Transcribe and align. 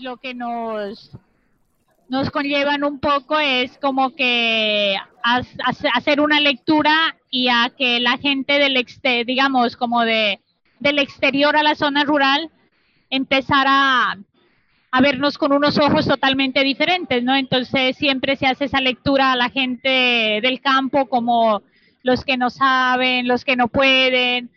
Pues 0.00 0.02
lo 0.02 0.16
que 0.16 0.34
nos 0.34 1.10
nos 2.08 2.30
conllevan 2.30 2.82
un 2.84 2.98
poco 2.98 3.38
es 3.38 3.76
como 3.78 4.14
que 4.16 4.96
hacer 5.94 6.20
una 6.20 6.40
lectura 6.40 7.16
y 7.30 7.48
a 7.48 7.70
que 7.76 8.00
la 8.00 8.16
gente 8.18 8.54
del 8.58 8.76
exte- 8.76 9.24
digamos 9.24 9.76
como 9.76 10.02
de 10.04 10.40
del 10.80 10.98
exterior 10.98 11.54
a 11.56 11.62
la 11.62 11.74
zona 11.74 12.04
rural 12.04 12.50
empezara 13.10 14.18
a 14.92 15.00
vernos 15.02 15.36
con 15.38 15.52
unos 15.52 15.78
ojos 15.78 16.06
totalmente 16.08 16.64
diferentes, 16.64 17.22
¿no? 17.22 17.36
Entonces 17.36 17.96
siempre 17.96 18.36
se 18.36 18.46
hace 18.46 18.64
esa 18.64 18.80
lectura 18.80 19.32
a 19.32 19.36
la 19.36 19.50
gente 19.50 20.40
del 20.42 20.60
campo 20.60 21.06
como 21.06 21.62
los 22.02 22.24
que 22.24 22.38
no 22.38 22.48
saben, 22.48 23.28
los 23.28 23.44
que 23.44 23.54
no 23.56 23.68
pueden. 23.68 24.50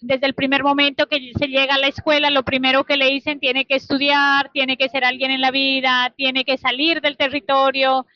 Desde 0.00 0.26
el 0.26 0.34
primer 0.34 0.62
momento 0.62 1.08
que 1.08 1.32
se 1.36 1.48
llega 1.48 1.74
a 1.74 1.78
la 1.78 1.88
escuela, 1.88 2.30
lo 2.30 2.44
primero 2.44 2.84
que 2.84 2.96
le 2.96 3.10
dicen 3.10 3.40
tiene 3.40 3.64
que 3.64 3.74
estudiar, 3.74 4.50
tiene 4.52 4.76
que 4.76 4.88
ser 4.88 5.04
alguien 5.04 5.32
en 5.32 5.40
la 5.40 5.50
vida, 5.50 6.12
tiene 6.16 6.44
que 6.44 6.56
salir 6.56 7.00
del 7.00 7.16
territorio, 7.16 8.06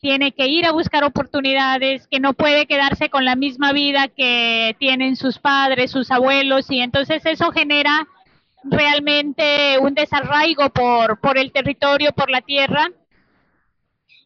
tiene 0.00 0.32
que 0.32 0.46
ir 0.46 0.66
a 0.66 0.72
buscar 0.72 1.04
oportunidades, 1.04 2.06
que 2.08 2.20
no 2.20 2.34
puede 2.34 2.66
quedarse 2.66 3.08
con 3.08 3.24
la 3.24 3.36
misma 3.36 3.72
vida 3.72 4.08
que 4.08 4.76
tienen 4.78 5.16
sus 5.16 5.38
padres, 5.38 5.90
sus 5.90 6.10
abuelos, 6.10 6.70
y 6.70 6.80
entonces 6.80 7.24
eso 7.26 7.50
genera 7.52 8.06
realmente 8.64 9.78
un 9.80 9.94
desarraigo 9.94 10.70
por, 10.70 11.20
por 11.20 11.38
el 11.38 11.52
territorio, 11.52 12.12
por 12.12 12.30
la 12.30 12.40
tierra, 12.40 12.88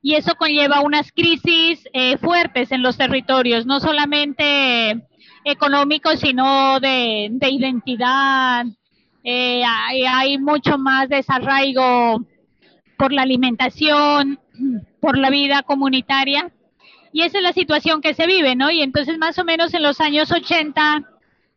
y 0.03 0.15
eso 0.15 0.35
conlleva 0.37 0.81
unas 0.81 1.13
crisis 1.13 1.89
eh, 1.93 2.17
fuertes 2.19 2.73
en 2.73 2.83
los 2.83 2.97
territorios, 2.97 3.67
no 3.67 3.81
solamente 3.81 5.07
económicos, 5.47 6.19
sino 6.19 6.81
de, 6.81 7.29
de 7.31 7.49
identidad. 7.49 8.67
Eh, 9.23 9.63
hay, 9.65 10.03
hay 10.05 10.39
mucho 10.39 10.77
más 10.77 11.09
desarraigo 11.09 12.25
por 12.99 13.13
la 13.13 13.23
alimentación, 13.23 14.41
por 15.01 15.17
la 15.17 15.31
vida 15.31 15.63
comunitaria. 15.63 16.51
Y 17.13 17.23
esa 17.23 17.39
es 17.39 17.45
la 17.45 17.53
situación 17.53 18.03
que 18.03 18.13
se 18.13 18.27
vive, 18.27 18.57
¿no? 18.57 18.71
Y 18.71 18.83
entonces 18.83 19.19
más 19.19 19.39
o 19.39 19.45
menos 19.45 19.73
en 19.73 19.85
los 19.85 20.01
años 20.01 20.33
80 20.33 21.05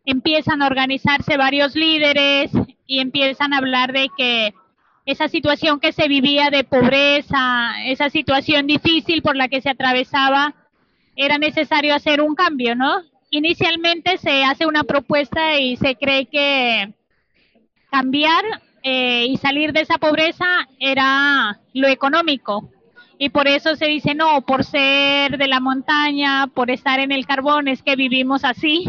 empiezan 0.05 0.61
a 0.61 0.67
organizarse 0.67 1.35
varios 1.35 1.75
líderes 1.75 2.51
y 2.85 2.99
empiezan 2.99 3.53
a 3.53 3.57
hablar 3.57 3.91
de 3.91 4.09
que 4.15 4.53
esa 5.05 5.27
situación 5.27 5.79
que 5.79 5.93
se 5.93 6.07
vivía 6.07 6.51
de 6.51 6.63
pobreza, 6.63 7.71
esa 7.85 8.11
situación 8.11 8.67
difícil 8.67 9.23
por 9.23 9.35
la 9.35 9.47
que 9.47 9.61
se 9.61 9.69
atravesaba, 9.69 10.53
era 11.15 11.39
necesario 11.39 11.95
hacer 11.95 12.21
un 12.21 12.35
cambio, 12.35 12.75
¿no? 12.75 13.01
Inicialmente 13.31 14.17
se 14.17 14.43
hace 14.43 14.65
una 14.65 14.83
propuesta 14.83 15.59
y 15.59 15.75
se 15.77 15.95
cree 15.95 16.25
que 16.25 16.93
cambiar 17.91 18.43
eh, 18.81 19.25
y 19.27 19.37
salir 19.37 19.71
de 19.71 19.81
esa 19.81 19.97
pobreza 19.97 20.45
era 20.79 21.59
lo 21.73 21.87
económico. 21.87 22.69
Y 23.19 23.29
por 23.29 23.47
eso 23.47 23.75
se 23.75 23.85
dice, 23.87 24.15
no, 24.15 24.41
por 24.41 24.63
ser 24.63 25.37
de 25.37 25.47
la 25.47 25.59
montaña, 25.59 26.47
por 26.47 26.71
estar 26.71 26.99
en 26.99 27.11
el 27.11 27.25
carbón, 27.27 27.67
es 27.67 27.83
que 27.83 27.95
vivimos 27.95 28.43
así. 28.45 28.85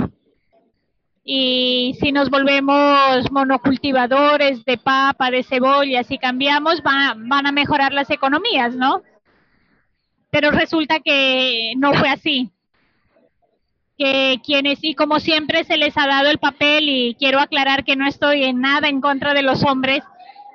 Y 1.25 1.97
si 2.01 2.13
nos 2.13 2.31
volvemos 2.31 3.31
monocultivadores 3.31 4.65
de 4.65 4.79
papa, 4.79 5.31
de 5.31 5.43
cebolla, 5.43 6.03
si 6.05 6.17
cambiamos, 6.17 6.81
va- 6.81 7.15
van 7.17 7.47
a 7.47 7.53
mejorar 7.53 7.93
las 7.93 8.09
economías, 8.11 8.75
¿no? 8.75 9.03
Pero 10.31 10.51
resulta 10.51 11.01
que 11.01 11.73
no 11.77 11.93
fue 11.93 12.09
así 12.09 12.51
que 14.01 14.41
quienes 14.43 14.79
y 14.81 14.95
como 14.95 15.21
siempre 15.21 15.63
se 15.65 15.77
les 15.77 15.95
ha 15.99 16.07
dado 16.07 16.31
el 16.31 16.39
papel 16.39 16.89
y 16.89 17.17
quiero 17.19 17.39
aclarar 17.39 17.85
que 17.85 17.97
no 17.97 18.09
estoy 18.09 18.45
en 18.45 18.63
nada 18.63 18.89
en 18.89 19.03
contra 19.03 19.35
de 19.35 19.43
los 19.43 19.63
hombres, 19.63 20.03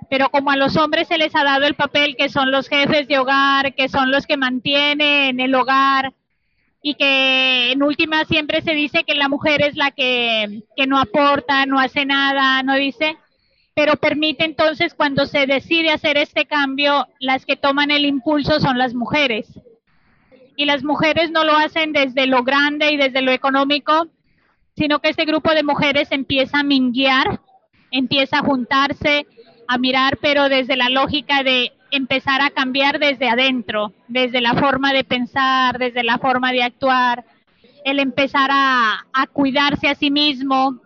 pero 0.10 0.30
como 0.32 0.50
a 0.50 0.56
los 0.56 0.76
hombres 0.78 1.08
se 1.08 1.20
les 1.20 1.36
ha 1.36 1.44
dado 1.44 1.68
el 1.68 1.76
papel 1.76 2.16
que 2.16 2.28
son 2.28 2.50
los 2.50 2.68
jefes 2.68 3.08
de 3.08 3.20
hogar, 3.20 3.76
que 3.76 3.88
son 3.88 4.10
los 4.10 4.26
que 4.26 4.36
mantienen 4.36 5.40
el 5.40 5.54
hogar 5.54 6.16
y 6.82 6.96
que 6.96 7.72
en 7.72 7.84
última 7.84 8.26
siempre 8.26 8.64
se 8.64 8.74
dice 8.74 9.04
que 9.04 9.14
la 9.14 9.30
mujer 9.30 9.62
es 9.62 9.76
la 9.76 9.92
que, 9.92 10.64
que 10.76 10.88
no 10.88 10.98
aporta, 10.98 11.68
no 11.68 11.80
hace 11.80 12.04
nada, 12.04 12.64
no 12.64 12.74
dice, 12.74 13.16
pero 13.76 13.96
permite 13.98 14.44
entonces 14.44 14.96
cuando 14.96 15.28
se 15.28 15.46
decide 15.46 15.92
hacer 15.92 16.18
este 16.18 16.48
cambio, 16.48 17.08
las 17.20 17.46
que 17.46 17.58
toman 17.58 17.92
el 17.92 18.06
impulso 18.06 18.60
son 18.60 18.80
las 18.80 18.96
mujeres 18.96 19.46
y 20.56 20.66
las 20.66 20.84
mujeres 20.84 21.32
no 21.32 21.44
lo 21.44 21.56
hacen 21.56 21.92
desde 21.92 22.28
lo 22.28 22.44
grande 22.44 22.92
y 22.92 22.98
desde 22.98 23.22
lo 23.22 23.32
económico, 23.32 24.08
sino 24.76 25.00
que 25.00 25.10
este 25.10 25.26
grupo 25.26 25.52
de 25.52 25.64
mujeres 25.64 26.12
empieza 26.12 26.60
a 26.60 26.64
minguear, 26.64 27.42
empieza 27.92 28.40
a 28.40 28.44
juntarse, 28.44 29.28
a 29.68 29.78
mirar, 29.78 30.18
pero 30.22 30.50
desde 30.50 30.76
la 30.76 30.90
lógica 30.90 31.44
de 31.44 31.74
empezar 31.92 32.42
a 32.42 32.50
cambiar 32.50 33.00
desde 33.00 33.30
adentro, 33.30 33.94
desde 34.08 34.42
la 34.42 34.54
forma 34.54 34.92
de 34.92 35.04
pensar, 35.04 35.78
desde 35.78 36.04
la 36.04 36.18
forma 36.18 36.52
de 36.52 36.64
actuar, 36.64 37.26
el 37.86 38.00
empezar 38.00 38.50
a, 38.52 39.06
a 39.14 39.28
cuidarse 39.28 39.88
a 39.88 39.96
sí 39.96 40.12
mismo, 40.12 40.82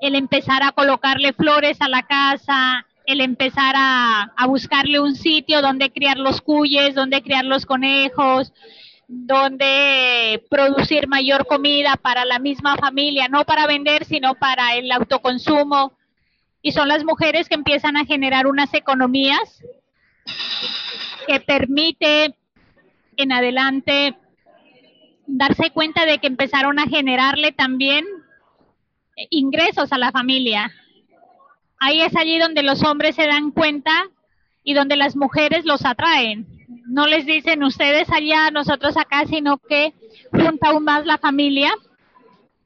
el 0.00 0.14
empezar 0.14 0.62
a 0.62 0.72
colocarle 0.72 1.32
flores 1.32 1.80
a 1.80 1.88
la 1.88 2.02
casa, 2.02 2.86
el 3.06 3.20
empezar 3.20 3.74
a, 3.76 4.32
buscarle 4.46 5.00
un 5.00 5.14
sitio 5.14 5.62
donde 5.62 5.90
criar 5.90 6.18
los 6.18 6.40
cuyes, 6.40 6.94
donde 6.94 7.22
criar 7.22 7.44
los 7.44 7.66
conejos, 7.66 8.52
donde 9.06 10.42
producir 10.48 11.08
mayor 11.08 11.46
comida 11.46 11.96
para 11.96 12.24
la 12.24 12.38
misma 12.38 12.76
familia, 12.76 13.28
no 13.28 13.44
para 13.44 13.66
vender, 13.66 14.04
sino 14.04 14.34
para 14.34 14.74
el 14.74 14.90
autoconsumo. 14.90 15.92
Y 16.62 16.72
son 16.72 16.88
las 16.88 17.04
mujeres 17.04 17.48
que 17.48 17.54
empiezan 17.54 17.96
a 17.96 18.06
generar 18.06 18.46
unas 18.46 18.72
economías 18.72 19.62
que 21.26 21.40
permite 21.40 22.34
en 23.16 23.32
adelante 23.32 24.16
darse 25.26 25.70
cuenta 25.70 26.06
de 26.06 26.18
que 26.18 26.26
empezaron 26.26 26.78
a 26.78 26.86
generarle 26.86 27.52
también 27.52 28.04
ingresos 29.30 29.92
a 29.92 29.98
la 29.98 30.10
familia. 30.10 30.72
Ahí 31.78 32.00
es 32.00 32.16
allí 32.16 32.38
donde 32.38 32.62
los 32.62 32.82
hombres 32.82 33.16
se 33.16 33.26
dan 33.26 33.50
cuenta 33.50 33.92
y 34.62 34.74
donde 34.74 34.96
las 34.96 35.16
mujeres 35.16 35.64
los 35.64 35.84
atraen. 35.84 36.46
No 36.86 37.06
les 37.06 37.26
dicen 37.26 37.62
ustedes 37.62 38.10
allá, 38.10 38.50
nosotros 38.50 38.96
acá, 38.96 39.26
sino 39.26 39.58
que 39.58 39.92
junta 40.30 40.68
aún 40.68 40.84
más 40.84 41.06
la 41.06 41.18
familia 41.18 41.72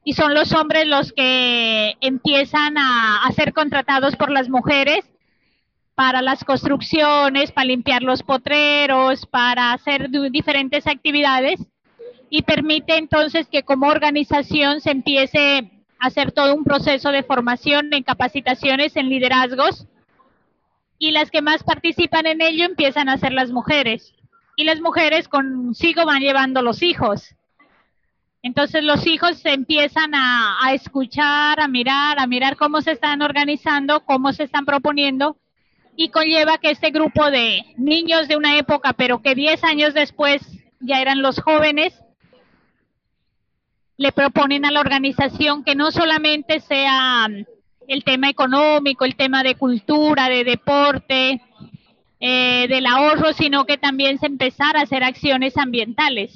y 0.03 0.13
son 0.13 0.33
los 0.33 0.53
hombres 0.53 0.87
los 0.87 1.11
que 1.11 1.95
empiezan 2.01 2.77
a, 2.77 3.23
a 3.25 3.31
ser 3.33 3.53
contratados 3.53 4.15
por 4.15 4.31
las 4.31 4.49
mujeres 4.49 5.05
para 5.95 6.21
las 6.21 6.45
construcciones, 6.45 7.51
para 7.51 7.65
limpiar 7.65 8.03
los 8.03 8.23
potreros, 8.23 9.25
para 9.25 9.73
hacer 9.73 10.09
diferentes 10.31 10.87
actividades 10.87 11.59
y 12.29 12.43
permite 12.43 12.95
entonces 12.95 13.47
que 13.49 13.63
como 13.63 13.87
organización 13.87 14.79
se 14.79 14.91
empiece 14.91 15.69
hacer 15.99 16.31
todo 16.31 16.55
un 16.55 16.63
proceso 16.63 17.11
de 17.11 17.23
formación 17.23 17.93
en 17.93 18.03
capacitaciones, 18.03 18.95
en 18.95 19.09
liderazgos. 19.09 19.85
Y 20.97 21.11
las 21.11 21.31
que 21.31 21.41
más 21.41 21.63
participan 21.63 22.25
en 22.25 22.41
ello 22.41 22.65
empiezan 22.65 23.09
a 23.09 23.17
ser 23.17 23.33
las 23.33 23.51
mujeres. 23.51 24.13
Y 24.55 24.63
las 24.63 24.81
mujeres 24.81 25.27
consigo 25.27 26.05
van 26.05 26.21
llevando 26.21 26.61
los 26.61 26.81
hijos. 26.81 27.35
Entonces 28.41 28.83
los 28.83 29.05
hijos 29.05 29.45
empiezan 29.45 30.15
a, 30.15 30.57
a 30.61 30.73
escuchar, 30.73 31.59
a 31.59 31.67
mirar, 31.67 32.19
a 32.19 32.27
mirar 32.27 32.55
cómo 32.55 32.81
se 32.81 32.91
están 32.91 33.21
organizando, 33.21 34.05
cómo 34.05 34.31
se 34.33 34.43
están 34.43 34.65
proponiendo. 34.65 35.37
Y 35.95 36.09
conlleva 36.09 36.57
que 36.57 36.71
este 36.71 36.91
grupo 36.91 37.29
de 37.29 37.63
niños 37.77 38.29
de 38.29 38.37
una 38.37 38.57
época, 38.57 38.93
pero 38.93 39.21
que 39.21 39.35
10 39.35 39.63
años 39.65 39.93
después 39.93 40.41
ya 40.79 41.01
eran 41.01 41.21
los 41.21 41.41
jóvenes, 41.41 42.01
le 43.99 44.13
proponen 44.13 44.63
a 44.63 44.71
la 44.71 44.79
organización 44.79 45.65
que 45.65 45.75
no 45.75 45.91
solamente 45.91 46.61
sea 46.61 47.27
mm, 47.27 47.45
el 47.89 48.03
tema 48.05 48.29
económico, 48.29 49.03
el 49.03 49.17
tema 49.17 49.43
de 49.43 49.55
cultura, 49.55 50.29
de 50.29 50.45
deporte, 50.45 51.41
eh, 52.21 52.67
del 52.69 52.85
ahorro, 52.85 53.33
sino 53.33 53.65
que 53.65 53.77
también 53.77 54.17
se 54.17 54.27
empezara 54.27 54.79
a 54.79 54.83
hacer 54.83 55.03
acciones 55.03 55.57
ambientales. 55.57 56.31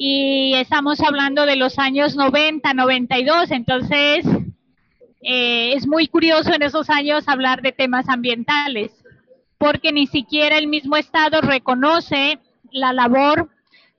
y 0.00 0.54
estamos 0.54 1.00
hablando 1.00 1.44
de 1.44 1.56
los 1.56 1.78
años 1.78 2.14
90, 2.16 2.72
92, 2.72 3.50
entonces 3.50 4.24
eh, 5.20 5.72
es 5.74 5.86
muy 5.86 6.06
curioso 6.06 6.54
en 6.54 6.62
esos 6.62 6.88
años 6.88 7.26
hablar 7.26 7.60
de 7.60 7.72
temas 7.72 8.08
ambientales, 8.08 8.92
porque 9.58 9.92
ni 9.92 10.06
siquiera 10.06 10.56
el 10.56 10.68
mismo 10.68 10.96
Estado 10.96 11.40
reconoce 11.40 12.38
la 12.70 12.92
labor 12.92 13.50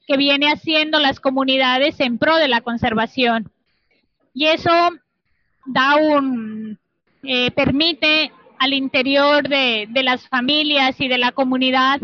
que 0.09 0.17
viene 0.17 0.51
haciendo 0.51 0.99
las 0.99 1.19
comunidades 1.19 1.99
en 1.99 2.17
pro 2.17 2.37
de 2.37 2.47
la 2.47 2.61
conservación. 2.61 3.51
Y 4.33 4.47
eso 4.47 4.71
da 5.67 5.97
un, 5.97 6.79
eh, 7.21 7.51
permite 7.51 8.31
al 8.57 8.73
interior 8.73 9.47
de, 9.47 9.85
de 9.87 10.01
las 10.01 10.27
familias 10.27 10.99
y 10.99 11.07
de 11.07 11.19
la 11.19 11.31
comunidad 11.31 12.01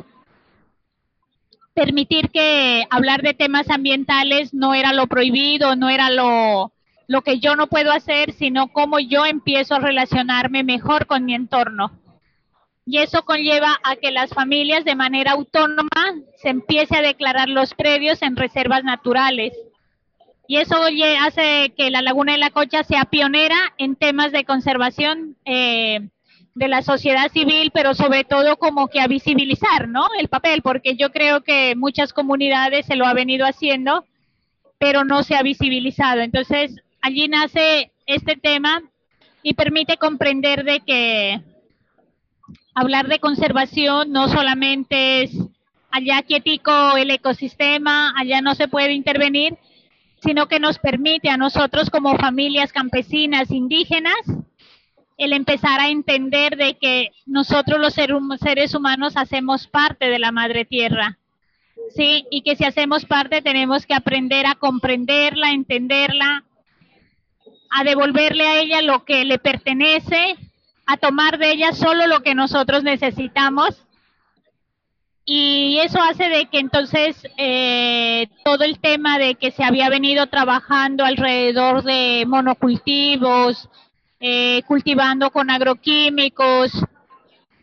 permitir 1.73 2.29
que 2.29 2.85
hablar 2.91 3.23
de 3.23 3.33
temas 3.33 3.71
ambientales 3.71 4.53
no 4.53 4.75
era 4.75 4.93
lo 4.93 5.07
prohibido, 5.07 5.75
no 5.75 5.89
era 5.89 6.11
lo, 6.11 6.71
lo 7.07 7.21
que 7.23 7.39
yo 7.39 7.55
no 7.55 7.65
puedo 7.65 7.91
hacer, 7.91 8.33
sino 8.33 8.67
cómo 8.67 8.99
yo 8.99 9.25
empiezo 9.25 9.73
a 9.73 9.79
relacionarme 9.79 10.63
mejor 10.63 11.07
con 11.07 11.25
mi 11.25 11.33
entorno. 11.33 11.91
Y 12.85 12.99
eso 12.99 13.25
conlleva 13.25 13.79
a 13.83 13.95
que 13.95 14.11
las 14.11 14.29
familias 14.29 14.85
de 14.85 14.95
manera 14.95 15.31
autónoma 15.31 15.89
se 16.37 16.49
empiece 16.49 16.95
a 16.95 17.01
declarar 17.01 17.49
los 17.49 17.73
predios 17.73 18.21
en 18.21 18.35
reservas 18.35 18.83
naturales. 18.83 19.53
Y 20.47 20.57
eso 20.57 20.75
hace 21.21 21.73
que 21.75 21.89
la 21.89 22.03
Laguna 22.03 22.33
de 22.33 22.37
la 22.37 22.51
Cocha 22.51 22.83
sea 22.83 23.05
pionera 23.05 23.57
en 23.79 23.95
temas 23.95 24.31
de 24.31 24.45
conservación 24.45 25.35
eh, 25.45 26.09
de 26.53 26.67
la 26.67 26.83
sociedad 26.83 27.31
civil, 27.31 27.71
pero 27.73 27.95
sobre 27.95 28.23
todo 28.23 28.57
como 28.57 28.87
que 28.87 29.01
a 29.01 29.07
visibilizar, 29.07 29.89
¿no? 29.89 30.07
El 30.19 30.27
papel, 30.27 30.61
porque 30.61 30.95
yo 30.95 31.11
creo 31.11 31.41
que 31.41 31.75
muchas 31.75 32.13
comunidades 32.13 32.85
se 32.85 32.95
lo 32.95 33.07
ha 33.07 33.13
venido 33.13 33.47
haciendo, 33.47 34.05
pero 34.77 35.03
no 35.03 35.23
se 35.23 35.35
ha 35.35 35.41
visibilizado. 35.41 36.21
Entonces, 36.21 36.75
allí 37.01 37.27
nace 37.27 37.91
este 38.05 38.35
tema 38.35 38.83
y 39.41 39.55
permite 39.55 39.97
comprender 39.97 40.63
de 40.63 40.79
que 40.81 41.41
hablar 42.75 43.07
de 43.07 43.19
conservación 43.19 44.11
no 44.11 44.27
solamente 44.27 45.23
es 45.23 45.31
allá 45.89 46.21
quietico 46.23 46.97
el 46.97 47.09
ecosistema, 47.09 48.13
allá 48.17 48.41
no 48.41 48.53
se 48.53 48.67
puede 48.67 48.93
intervenir, 48.93 49.57
sino 50.21 50.47
que 50.47 50.59
nos 50.59 50.77
permite 50.77 51.29
a 51.29 51.37
nosotros 51.37 51.89
como 51.89 52.17
familias 52.17 52.73
campesinas 52.73 53.49
indígenas 53.49 54.15
el 55.17 55.31
empezar 55.31 55.79
a 55.79 55.87
entender 55.87 56.57
de 56.57 56.77
que 56.77 57.11
nosotros 57.25 57.79
los 57.79 57.93
seres 57.93 58.75
humanos 58.75 59.13
hacemos 59.15 59.67
parte 59.67 60.09
de 60.09 60.19
la 60.19 60.33
madre 60.33 60.65
tierra. 60.65 61.17
Sí, 61.95 62.25
y 62.29 62.41
que 62.41 62.57
si 62.57 62.65
hacemos 62.65 63.05
parte 63.05 63.41
tenemos 63.41 63.85
que 63.85 63.93
aprender 63.93 64.45
a 64.45 64.55
comprenderla, 64.55 65.51
entenderla, 65.51 66.43
a 67.69 67.83
devolverle 67.85 68.45
a 68.45 68.59
ella 68.59 68.81
lo 68.81 69.05
que 69.05 69.23
le 69.23 69.39
pertenece, 69.39 70.35
a 70.85 70.97
tomar 70.97 71.37
de 71.37 71.51
ella 71.51 71.73
solo 71.73 72.07
lo 72.07 72.21
que 72.21 72.35
nosotros 72.35 72.83
necesitamos. 72.83 73.85
Y 75.27 75.79
eso 75.79 75.99
hace 75.99 76.29
de 76.29 76.45
que 76.45 76.59
entonces 76.59 77.15
eh, 77.37 78.27
todo 78.43 78.63
el 78.63 78.79
tema 78.79 79.17
de 79.17 79.35
que 79.35 79.49
se 79.51 79.63
había 79.63 79.89
venido 79.89 80.27
trabajando 80.27 81.03
alrededor 81.03 81.83
de 81.83 82.25
monocultivos, 82.27 83.67
eh, 84.19 84.61
cultivando 84.67 85.31
con 85.31 85.49
agroquímicos, 85.49 86.71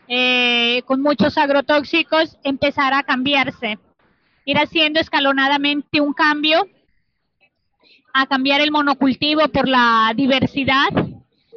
eh, 0.09 0.83
con 0.87 1.01
muchos 1.03 1.39
agrotóxicos, 1.39 2.37
empezara 2.43 2.99
a 2.99 3.03
cambiarse, 3.05 3.79
ir 4.45 4.59
haciendo 4.59 4.99
escalonadamente 4.99 6.01
un 6.01 6.15
cambio, 6.15 6.67
a 8.13 8.27
cambiar 8.27 8.61
el 8.61 8.73
monocultivo 8.73 9.47
por 9.49 9.69
la 9.69 10.13
diversidad 10.17 10.91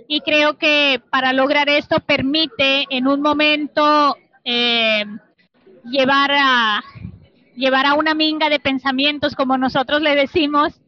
y 0.07 0.22
creo 0.22 0.57
que 0.57 1.02
para 1.10 1.34
lograr 1.34 1.69
esto 1.69 2.00
permite 2.00 2.86
en 2.90 3.07
un 3.07 3.22
momento 3.22 4.18
eh, 4.44 5.06
llevar 5.86 6.31
a 6.31 6.84
llevar 7.56 7.86
a 7.86 7.94
una 7.94 8.13
minga 8.13 8.50
de 8.50 8.60
pensamientos, 8.60 9.36
como 9.36 9.57
nosotros 9.57 10.02
le 10.02 10.16
decimos, 10.16 10.81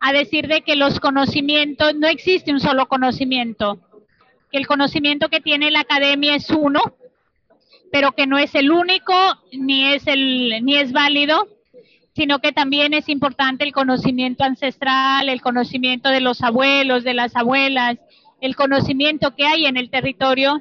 a 0.00 0.12
decir 0.12 0.48
de 0.48 0.62
que 0.62 0.76
los 0.76 0.98
conocimientos, 0.98 1.94
no 1.94 2.08
existe 2.08 2.52
un 2.52 2.60
solo 2.60 2.86
conocimiento, 2.86 3.78
que 4.50 4.58
el 4.58 4.66
conocimiento 4.66 5.28
que 5.28 5.40
tiene 5.40 5.70
la 5.70 5.80
academia 5.80 6.34
es 6.34 6.48
uno, 6.50 6.80
pero 7.92 8.12
que 8.12 8.26
no 8.26 8.38
es 8.38 8.54
el 8.54 8.70
único, 8.70 9.14
ni 9.52 9.92
es, 9.92 10.06
el, 10.06 10.64
ni 10.64 10.76
es 10.76 10.92
válido, 10.92 11.46
sino 12.20 12.40
que 12.40 12.52
también 12.52 12.92
es 12.92 13.08
importante 13.08 13.64
el 13.64 13.72
conocimiento 13.72 14.44
ancestral, 14.44 15.30
el 15.30 15.40
conocimiento 15.40 16.10
de 16.10 16.20
los 16.20 16.42
abuelos, 16.42 17.02
de 17.02 17.14
las 17.14 17.34
abuelas, 17.34 17.96
el 18.42 18.56
conocimiento 18.56 19.34
que 19.34 19.46
hay 19.46 19.64
en 19.64 19.78
el 19.78 19.88
territorio 19.88 20.60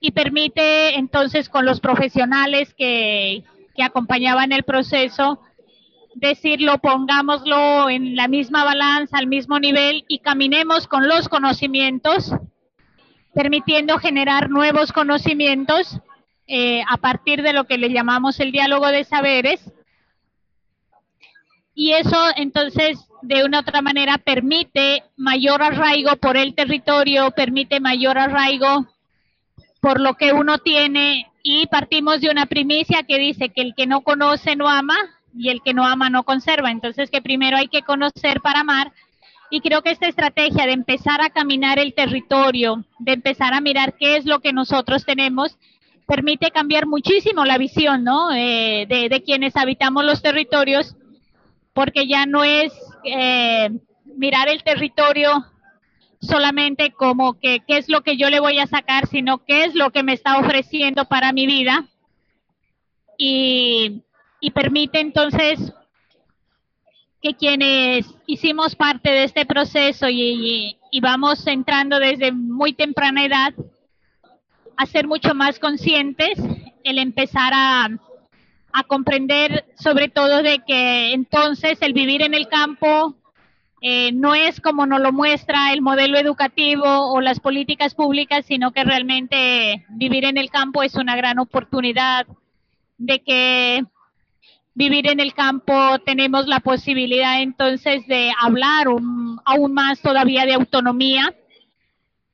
y 0.00 0.10
permite 0.10 0.98
entonces 0.98 1.48
con 1.48 1.64
los 1.64 1.78
profesionales 1.78 2.74
que, 2.74 3.44
que 3.76 3.82
acompañaban 3.84 4.50
el 4.50 4.64
proceso 4.64 5.40
decirlo, 6.16 6.78
pongámoslo 6.78 7.88
en 7.88 8.16
la 8.16 8.26
misma 8.26 8.64
balanza, 8.64 9.18
al 9.18 9.28
mismo 9.28 9.60
nivel 9.60 10.04
y 10.08 10.18
caminemos 10.18 10.88
con 10.88 11.06
los 11.06 11.28
conocimientos, 11.28 12.32
permitiendo 13.32 13.98
generar 13.98 14.50
nuevos 14.50 14.90
conocimientos 14.90 16.00
eh, 16.48 16.82
a 16.88 16.96
partir 16.96 17.44
de 17.44 17.52
lo 17.52 17.68
que 17.68 17.78
le 17.78 17.92
llamamos 17.92 18.40
el 18.40 18.50
diálogo 18.50 18.88
de 18.88 19.04
saberes. 19.04 19.72
Y 21.80 21.92
eso 21.92 22.16
entonces 22.34 22.98
de 23.22 23.44
una 23.44 23.60
otra 23.60 23.82
manera 23.82 24.18
permite 24.18 25.04
mayor 25.16 25.62
arraigo 25.62 26.16
por 26.16 26.36
el 26.36 26.56
territorio, 26.56 27.30
permite 27.30 27.78
mayor 27.78 28.18
arraigo 28.18 28.88
por 29.80 30.00
lo 30.00 30.14
que 30.14 30.32
uno 30.32 30.58
tiene 30.58 31.30
y 31.44 31.68
partimos 31.68 32.20
de 32.20 32.30
una 32.30 32.46
primicia 32.46 33.04
que 33.04 33.20
dice 33.20 33.50
que 33.50 33.62
el 33.62 33.76
que 33.76 33.86
no 33.86 34.00
conoce 34.00 34.56
no 34.56 34.68
ama 34.68 34.96
y 35.32 35.50
el 35.50 35.62
que 35.62 35.72
no 35.72 35.86
ama 35.86 36.10
no 36.10 36.24
conserva. 36.24 36.72
Entonces 36.72 37.12
que 37.12 37.22
primero 37.22 37.56
hay 37.56 37.68
que 37.68 37.82
conocer 37.82 38.40
para 38.40 38.62
amar 38.62 38.90
y 39.48 39.60
creo 39.60 39.80
que 39.82 39.92
esta 39.92 40.08
estrategia 40.08 40.66
de 40.66 40.72
empezar 40.72 41.20
a 41.20 41.30
caminar 41.30 41.78
el 41.78 41.94
territorio, 41.94 42.84
de 42.98 43.12
empezar 43.12 43.54
a 43.54 43.60
mirar 43.60 43.94
qué 43.96 44.16
es 44.16 44.26
lo 44.26 44.40
que 44.40 44.52
nosotros 44.52 45.04
tenemos, 45.04 45.56
permite 46.08 46.50
cambiar 46.50 46.88
muchísimo 46.88 47.44
la 47.44 47.56
visión 47.56 48.02
¿no? 48.02 48.32
Eh, 48.32 48.86
de, 48.88 49.08
de, 49.08 49.22
quienes 49.22 49.54
habitamos 49.54 50.04
los 50.04 50.22
territorios, 50.22 50.96
porque 51.78 52.08
ya 52.08 52.26
no 52.26 52.42
es 52.42 52.72
eh, 53.04 53.70
mirar 54.04 54.48
el 54.48 54.64
territorio 54.64 55.46
solamente 56.20 56.90
como 56.90 57.38
que 57.38 57.60
qué 57.60 57.78
es 57.78 57.88
lo 57.88 58.00
que 58.02 58.16
yo 58.16 58.30
le 58.30 58.40
voy 58.40 58.58
a 58.58 58.66
sacar, 58.66 59.06
sino 59.06 59.44
qué 59.44 59.62
es 59.64 59.76
lo 59.76 59.90
que 59.92 60.02
me 60.02 60.12
está 60.12 60.38
ofreciendo 60.40 61.04
para 61.04 61.32
mi 61.32 61.46
vida. 61.46 61.86
Y, 63.16 64.02
permite 64.52 64.98
entonces 64.98 65.72
que 67.22 67.34
quienes 67.34 68.12
hicimos 68.26 68.74
parte 68.74 69.10
de 69.10 69.22
este 69.22 69.46
proceso 69.46 70.08
y, 70.08 70.76
y, 70.90 71.00
vamos 71.00 71.46
entrando 71.46 72.00
desde 72.00 72.32
muy 72.32 72.72
temprana 72.72 73.24
edad 73.24 73.54
a 74.76 74.84
ser 74.86 75.06
mucho 75.06 75.32
más 75.32 75.60
conscientes, 75.60 76.40
el 76.82 76.98
empezar 76.98 77.52
a, 77.54 77.88
a 78.72 78.84
comprender 78.84 79.64
sobre 79.76 80.08
todo 80.08 80.42
de 80.42 80.60
que 80.66 81.12
entonces 81.12 81.78
el 81.80 81.92
vivir 81.92 82.22
en 82.22 82.34
el 82.34 82.48
campo 82.48 83.16
eh, 83.80 84.10
no 84.12 84.34
es 84.34 84.60
como 84.60 84.86
nos 84.86 85.00
lo 85.00 85.12
muestra 85.12 85.72
el 85.72 85.82
modelo 85.82 86.18
educativo 86.18 87.12
o 87.12 87.20
las 87.20 87.38
políticas 87.38 87.94
públicas, 87.94 88.44
sino 88.46 88.72
que 88.72 88.82
realmente 88.82 89.86
vivir 89.90 90.24
en 90.24 90.36
el 90.36 90.50
campo 90.50 90.82
es 90.82 90.96
una 90.96 91.16
gran 91.16 91.38
oportunidad 91.38 92.26
de 92.98 93.20
que 93.20 93.84
vivir 94.74 95.08
en 95.08 95.20
el 95.20 95.32
campo 95.32 95.98
tenemos 96.04 96.48
la 96.48 96.60
posibilidad 96.60 97.40
entonces 97.40 98.06
de 98.08 98.32
hablar 98.40 98.88
un, 98.88 99.40
aún 99.44 99.72
más 99.72 100.00
todavía 100.00 100.44
de 100.44 100.54
autonomía, 100.54 101.34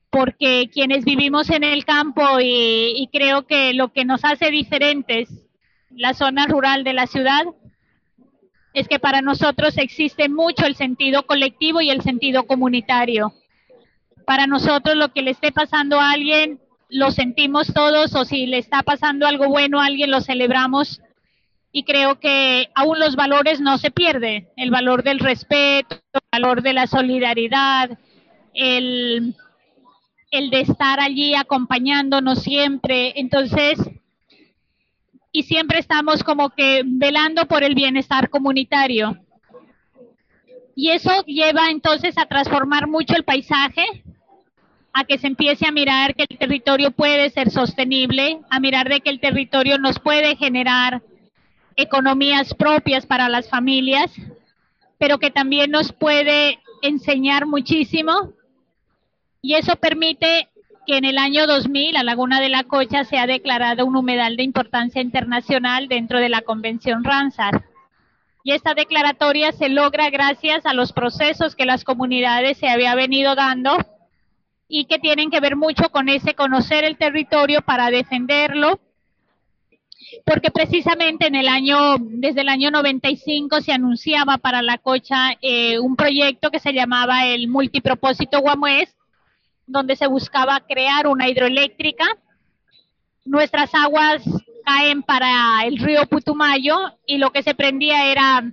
porque 0.09 0.71
quienes 0.73 1.05
vivimos 1.05 1.50
en 1.50 1.64
el 1.64 1.85
campo 1.85 2.41
y, 2.41 2.95
y 2.97 3.09
creo 3.12 3.47
que 3.47 3.75
lo 3.75 3.93
que 3.93 4.05
nos 4.07 4.25
hace 4.25 4.50
diferentes 4.50 5.43
la 5.96 6.14
zona 6.14 6.46
rural 6.46 6.84
de 6.84 6.92
la 6.92 7.06
ciudad 7.06 7.44
es 8.72 8.88
que 8.88 8.98
para 8.98 9.22
nosotros 9.22 9.78
existe 9.78 10.28
mucho 10.28 10.66
el 10.66 10.74
sentido 10.74 11.24
colectivo 11.26 11.80
y 11.80 11.90
el 11.90 12.02
sentido 12.02 12.46
comunitario. 12.46 13.32
Para 14.26 14.46
nosotros 14.46 14.96
lo 14.96 15.12
que 15.12 15.22
le 15.22 15.30
esté 15.30 15.52
pasando 15.52 16.00
a 16.00 16.10
alguien 16.10 16.60
lo 16.88 17.10
sentimos 17.10 17.72
todos 17.72 18.14
o 18.14 18.24
si 18.24 18.46
le 18.46 18.58
está 18.58 18.82
pasando 18.82 19.26
algo 19.26 19.48
bueno 19.48 19.80
a 19.80 19.86
alguien 19.86 20.10
lo 20.10 20.20
celebramos 20.20 21.00
y 21.72 21.82
creo 21.84 22.20
que 22.20 22.68
aún 22.74 23.00
los 23.00 23.16
valores 23.16 23.60
no 23.60 23.78
se 23.78 23.90
pierden, 23.90 24.48
el 24.56 24.70
valor 24.70 25.02
del 25.02 25.18
respeto, 25.18 25.96
el 26.12 26.20
valor 26.30 26.62
de 26.62 26.72
la 26.72 26.86
solidaridad, 26.86 27.98
el, 28.54 29.34
el 30.30 30.50
de 30.50 30.60
estar 30.60 31.00
allí 31.00 31.34
acompañándonos 31.34 32.42
siempre. 32.42 33.12
Entonces, 33.16 33.78
y 35.37 35.43
siempre 35.43 35.81
estamos 35.81 36.23
como 36.23 36.50
que 36.50 36.83
velando 36.85 37.47
por 37.47 37.64
el 37.64 37.75
bienestar 37.75 38.31
comunitario. 38.31 39.19
Y 40.76 40.91
eso 40.91 41.11
lleva 41.26 41.71
entonces 41.71 42.17
a 42.17 42.26
transformar 42.26 42.87
mucho 42.87 43.17
el 43.17 43.25
paisaje, 43.25 43.85
a 44.93 45.03
que 45.03 45.19
se 45.19 45.26
empiece 45.26 45.67
a 45.67 45.73
mirar 45.73 46.14
que 46.14 46.26
el 46.29 46.38
territorio 46.38 46.93
puede 46.93 47.31
ser 47.31 47.50
sostenible, 47.50 48.43
a 48.49 48.61
mirar 48.61 48.88
de 48.88 49.00
que 49.00 49.11
el 49.11 49.19
territorio 49.19 49.76
nos 49.76 49.99
puede 49.99 50.37
generar 50.37 51.03
economías 51.75 52.55
propias 52.55 53.05
para 53.05 53.29
las 53.29 53.49
familias, 53.50 54.12
pero 54.99 55.19
que 55.19 55.33
también 55.33 55.73
nos 55.73 55.93
puede 55.93 56.61
enseñar 56.81 57.45
muchísimo. 57.45 58.35
Y 59.43 59.55
eso 59.55 59.75
permite 59.75 60.49
que 60.87 60.97
en 60.97 61.05
el 61.05 61.19
año 61.19 61.47
2000 61.47 61.95
la 61.95 62.03
Laguna 62.03 62.41
de 62.41 62.49
la 62.49 62.64
Cocha 62.64 63.05
sea 63.05 63.26
declarada 63.26 63.85
un 63.85 63.97
humedal 63.97 64.37
de 64.37 64.43
importancia 64.43 65.00
internacional 65.00 65.88
dentro 65.88 66.19
de 66.19 66.29
la 66.29 66.43
Convención 66.43 67.05
Ramsar. 67.05 67.64
Y 68.43 68.53
esta 68.53 68.75
declaratoria 68.75 69.53
se 69.53 69.71
logra 69.71 70.11
gracias 70.11 70.67
a 70.67 70.75
los 70.75 70.93
procesos 70.93 71.57
que 71.57 71.64
las 71.64 71.85
comunidades 71.85 72.59
se 72.59 72.69
había 72.69 72.95
venido 72.95 73.35
dando 73.35 73.79
y 74.69 74.85
que 74.85 74.99
tienen 74.99 75.31
que 75.31 75.41
ver 75.41 75.57
mucho 75.57 75.91
con 75.91 76.09
ese 76.09 76.35
conocer 76.35 76.85
el 76.85 76.99
territorio 76.99 77.62
para 77.62 77.91
defenderlo, 77.91 78.81
porque 80.26 80.50
precisamente 80.50 81.26
en 81.26 81.35
el 81.35 81.49
año, 81.49 81.97
desde 81.99 82.43
el 82.43 82.49
año 82.49 82.71
95 82.71 83.62
se 83.62 83.73
anunciaba 83.73 84.37
para 84.38 84.62
la 84.62 84.79
cocha 84.79 85.37
eh, 85.41 85.79
un 85.79 85.97
proyecto 85.97 86.50
que 86.50 86.61
se 86.61 86.73
llamaba 86.73 87.26
el 87.26 87.49
multipropósito 87.49 88.41
Guamués, 88.41 88.95
donde 89.66 89.97
se 89.97 90.06
buscaba 90.06 90.61
crear 90.61 91.06
una 91.06 91.28
hidroeléctrica. 91.28 92.04
Nuestras 93.25 93.75
aguas 93.75 94.23
caen 94.64 95.02
para 95.02 95.64
el 95.64 95.78
río 95.78 96.06
Putumayo 96.06 96.76
y 97.06 97.18
lo 97.18 97.30
que 97.30 97.42
se 97.42 97.54
prendía 97.54 98.11
era 98.11 98.52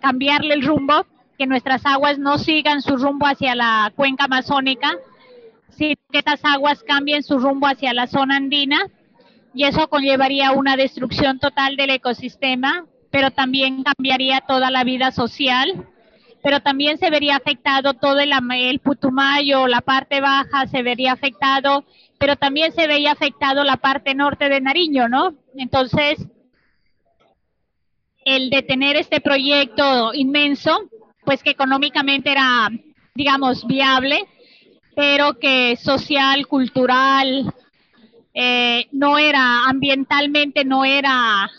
cambiarle 0.00 0.54
el 0.54 0.64
rumbo, 0.64 1.06
que 1.38 1.46
nuestras 1.46 1.84
aguas 1.86 2.18
no 2.18 2.38
sigan 2.38 2.82
su 2.82 2.96
rumbo 2.96 3.26
hacia 3.26 3.54
la 3.54 3.92
cuenca 3.94 4.24
amazónica, 4.24 4.96
sino 5.70 5.96
que 6.10 6.18
estas 6.18 6.44
aguas 6.44 6.82
cambien 6.82 7.22
su 7.22 7.38
rumbo 7.38 7.66
hacia 7.66 7.94
la 7.94 8.06
zona 8.06 8.36
andina 8.36 8.86
y 9.54 9.64
eso 9.64 9.88
conllevaría 9.88 10.52
una 10.52 10.76
destrucción 10.76 11.38
total 11.38 11.76
del 11.76 11.90
ecosistema, 11.90 12.86
pero 13.10 13.30
también 13.30 13.82
cambiaría 13.82 14.40
toda 14.40 14.70
la 14.70 14.84
vida 14.84 15.10
social 15.10 15.88
pero 16.42 16.60
también 16.60 16.98
se 16.98 17.10
vería 17.10 17.36
afectado 17.36 17.94
todo 17.94 18.18
el, 18.20 18.32
el 18.52 18.78
Putumayo, 18.80 19.66
la 19.66 19.80
parte 19.80 20.20
baja 20.20 20.66
se 20.66 20.82
vería 20.82 21.12
afectado, 21.12 21.84
pero 22.18 22.36
también 22.36 22.72
se 22.72 22.86
veía 22.86 23.12
afectado 23.12 23.64
la 23.64 23.76
parte 23.76 24.14
norte 24.14 24.48
de 24.48 24.60
Nariño, 24.60 25.08
¿no? 25.08 25.34
Entonces, 25.56 26.26
el 28.24 28.50
detener 28.50 28.96
este 28.96 29.20
proyecto 29.20 30.12
inmenso, 30.14 30.88
pues 31.24 31.42
que 31.42 31.50
económicamente 31.50 32.30
era, 32.30 32.68
digamos, 33.14 33.66
viable, 33.66 34.26
pero 34.94 35.38
que 35.38 35.76
social, 35.76 36.46
cultural, 36.46 37.52
eh, 38.34 38.86
no 38.92 39.18
era, 39.18 39.66
ambientalmente 39.66 40.64
no 40.64 40.84
era, 40.84 41.50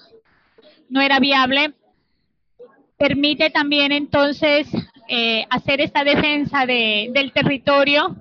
no 0.89 1.01
era 1.01 1.19
viable, 1.19 1.73
permite 3.01 3.49
también 3.49 3.91
entonces 3.91 4.67
eh, 5.07 5.47
hacer 5.49 5.81
esta 5.81 6.03
defensa 6.03 6.67
de, 6.67 7.09
del 7.11 7.31
territorio, 7.31 8.15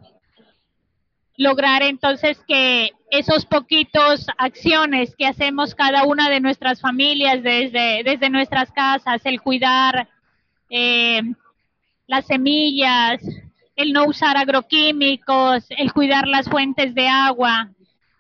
lograr 1.37 1.83
entonces 1.83 2.43
que 2.49 2.93
esos 3.11 3.45
poquitos 3.45 4.27
acciones 4.39 5.15
que 5.17 5.27
hacemos 5.27 5.75
cada 5.75 6.05
una 6.05 6.31
de 6.31 6.41
nuestras 6.41 6.81
familias 6.81 7.43
desde, 7.43 8.03
desde 8.05 8.31
nuestras 8.31 8.73
casas, 8.73 9.21
el 9.25 9.43
cuidar 9.43 10.09
eh, 10.71 11.21
las 12.07 12.27
semillas, 12.27 13.21
el 13.77 13.93
no 13.93 14.07
usar 14.07 14.39
agroquímicos, 14.39 15.67
el 15.77 15.93
cuidar 15.93 16.27
las 16.27 16.49
fuentes 16.49 16.95
de 16.95 17.07
agua, 17.07 17.69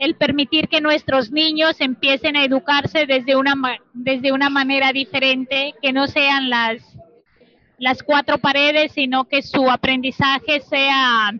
el 0.00 0.14
permitir 0.16 0.68
que 0.68 0.80
nuestros 0.80 1.30
niños 1.30 1.78
empiecen 1.78 2.34
a 2.34 2.42
educarse 2.42 3.04
desde 3.04 3.36
una, 3.36 3.54
desde 3.92 4.32
una 4.32 4.48
manera 4.48 4.94
diferente, 4.94 5.74
que 5.82 5.92
no 5.92 6.06
sean 6.06 6.48
las, 6.48 6.82
las 7.76 8.02
cuatro 8.02 8.38
paredes, 8.38 8.92
sino 8.92 9.26
que 9.26 9.42
su 9.42 9.70
aprendizaje 9.70 10.60
sea 10.60 11.32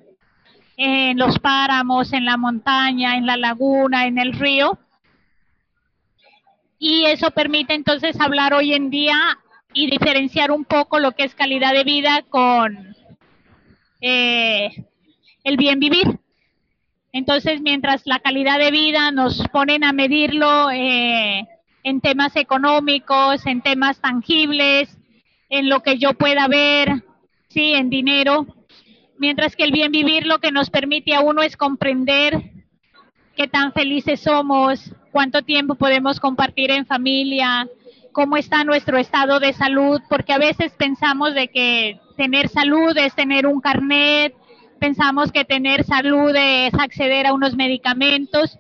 en 0.76 1.18
los 1.18 1.38
páramos, 1.38 2.12
en 2.12 2.26
la 2.26 2.36
montaña, 2.36 3.16
en 3.16 3.24
la 3.24 3.38
laguna, 3.38 4.04
en 4.04 4.18
el 4.18 4.34
río. 4.34 4.78
Y 6.78 7.06
eso 7.06 7.30
permite 7.30 7.72
entonces 7.72 8.20
hablar 8.20 8.52
hoy 8.52 8.74
en 8.74 8.90
día 8.90 9.38
y 9.72 9.90
diferenciar 9.90 10.50
un 10.50 10.66
poco 10.66 10.98
lo 10.98 11.12
que 11.12 11.24
es 11.24 11.34
calidad 11.34 11.72
de 11.72 11.84
vida 11.84 12.24
con 12.28 12.94
eh, 14.02 14.70
el 15.44 15.56
bien 15.56 15.80
vivir. 15.80 16.20
Entonces, 17.12 17.60
mientras 17.60 18.02
la 18.06 18.20
calidad 18.20 18.58
de 18.58 18.70
vida 18.70 19.10
nos 19.10 19.46
ponen 19.48 19.82
a 19.84 19.92
medirlo 19.92 20.70
eh, 20.70 21.48
en 21.82 22.00
temas 22.00 22.36
económicos, 22.36 23.46
en 23.46 23.62
temas 23.62 24.00
tangibles, 24.00 24.96
en 25.48 25.68
lo 25.68 25.82
que 25.82 25.98
yo 25.98 26.14
pueda 26.14 26.46
ver, 26.46 27.04
sí, 27.48 27.74
en 27.74 27.90
dinero, 27.90 28.46
mientras 29.18 29.56
que 29.56 29.64
el 29.64 29.72
bien 29.72 29.90
vivir 29.90 30.26
lo 30.26 30.38
que 30.38 30.52
nos 30.52 30.70
permite 30.70 31.14
a 31.14 31.20
uno 31.20 31.42
es 31.42 31.56
comprender 31.56 32.52
qué 33.36 33.48
tan 33.48 33.72
felices 33.72 34.20
somos, 34.20 34.92
cuánto 35.10 35.42
tiempo 35.42 35.74
podemos 35.74 36.20
compartir 36.20 36.70
en 36.70 36.86
familia, 36.86 37.66
cómo 38.12 38.36
está 38.36 38.64
nuestro 38.64 38.98
estado 38.98 39.40
de 39.40 39.52
salud, 39.52 40.00
porque 40.08 40.32
a 40.32 40.38
veces 40.38 40.72
pensamos 40.72 41.34
de 41.34 41.48
que 41.48 42.00
tener 42.16 42.48
salud 42.48 42.96
es 42.96 43.14
tener 43.14 43.46
un 43.46 43.60
carnet, 43.60 44.34
pensamos 44.80 45.30
que 45.30 45.44
tener 45.44 45.84
salud 45.84 46.34
es 46.34 46.74
acceder 46.74 47.26
a 47.26 47.34
unos 47.34 47.54
medicamentos, 47.54 48.58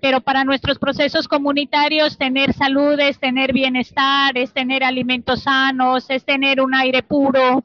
pero 0.00 0.20
para 0.20 0.44
nuestros 0.44 0.78
procesos 0.78 1.26
comunitarios 1.26 2.16
tener 2.16 2.54
salud 2.54 2.98
es 3.00 3.18
tener 3.18 3.52
bienestar, 3.52 4.38
es 4.38 4.52
tener 4.52 4.84
alimentos 4.84 5.42
sanos, 5.42 6.08
es 6.08 6.24
tener 6.24 6.62
un 6.62 6.74
aire 6.74 7.02
puro, 7.02 7.64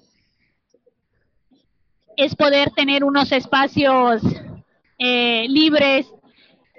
es 2.17 2.35
poder 2.35 2.71
tener 2.71 3.03
unos 3.03 3.31
espacios 3.31 4.21
eh, 4.97 5.45
libres. 5.47 6.11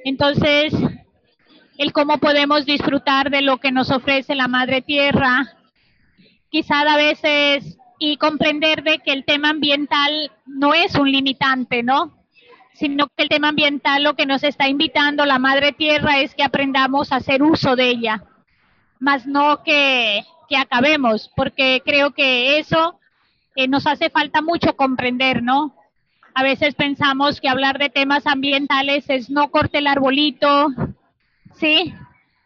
Entonces, 0.04 0.74
el 1.78 1.92
cómo 1.92 2.18
podemos 2.18 2.66
disfrutar 2.66 3.30
de 3.30 3.42
lo 3.42 3.58
que 3.58 3.70
nos 3.70 3.90
ofrece 3.90 4.34
la 4.34 4.48
Madre 4.48 4.82
Tierra, 4.82 5.46
quizá 6.50 6.80
a 6.80 6.96
veces 6.96 7.78
y 8.04 8.16
comprender 8.16 8.82
de 8.82 8.98
que 8.98 9.12
el 9.12 9.24
tema 9.24 9.50
ambiental 9.50 10.32
no 10.44 10.74
es 10.74 10.96
un 10.96 11.12
limitante, 11.12 11.84
¿no? 11.84 12.12
Sino 12.74 13.06
que 13.06 13.22
el 13.22 13.28
tema 13.28 13.50
ambiental 13.50 14.02
lo 14.02 14.16
que 14.16 14.26
nos 14.26 14.42
está 14.42 14.66
invitando 14.66 15.24
la 15.24 15.38
Madre 15.38 15.70
Tierra 15.70 16.18
es 16.18 16.34
que 16.34 16.42
aprendamos 16.42 17.12
a 17.12 17.16
hacer 17.16 17.44
uso 17.44 17.76
de 17.76 17.90
ella, 17.90 18.24
más 18.98 19.24
no 19.24 19.62
que, 19.62 20.24
que 20.48 20.56
acabemos, 20.56 21.30
porque 21.36 21.80
creo 21.84 22.10
que 22.10 22.58
eso 22.58 22.98
eh, 23.54 23.68
nos 23.68 23.86
hace 23.86 24.10
falta 24.10 24.42
mucho 24.42 24.74
comprender, 24.74 25.40
¿no? 25.40 25.72
A 26.34 26.42
veces 26.42 26.74
pensamos 26.74 27.40
que 27.40 27.48
hablar 27.48 27.78
de 27.78 27.88
temas 27.88 28.26
ambientales 28.26 29.04
es 29.10 29.30
no 29.30 29.52
corte 29.52 29.78
el 29.78 29.86
arbolito, 29.86 30.70
¿sí? 31.54 31.94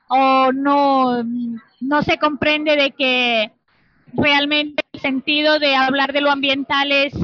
O 0.09 0.53
no, 0.53 1.25
no 1.81 2.03
se 2.03 2.19
comprende 2.19 2.77
de 2.77 2.91
que 2.91 3.56
realmente 4.13 4.85
el 4.93 5.01
sentido 5.01 5.59
de 5.59 5.75
hablar 5.75 6.13
de 6.13 6.21
lo 6.21 6.31
ambiental 6.31 6.93
es 6.93 7.15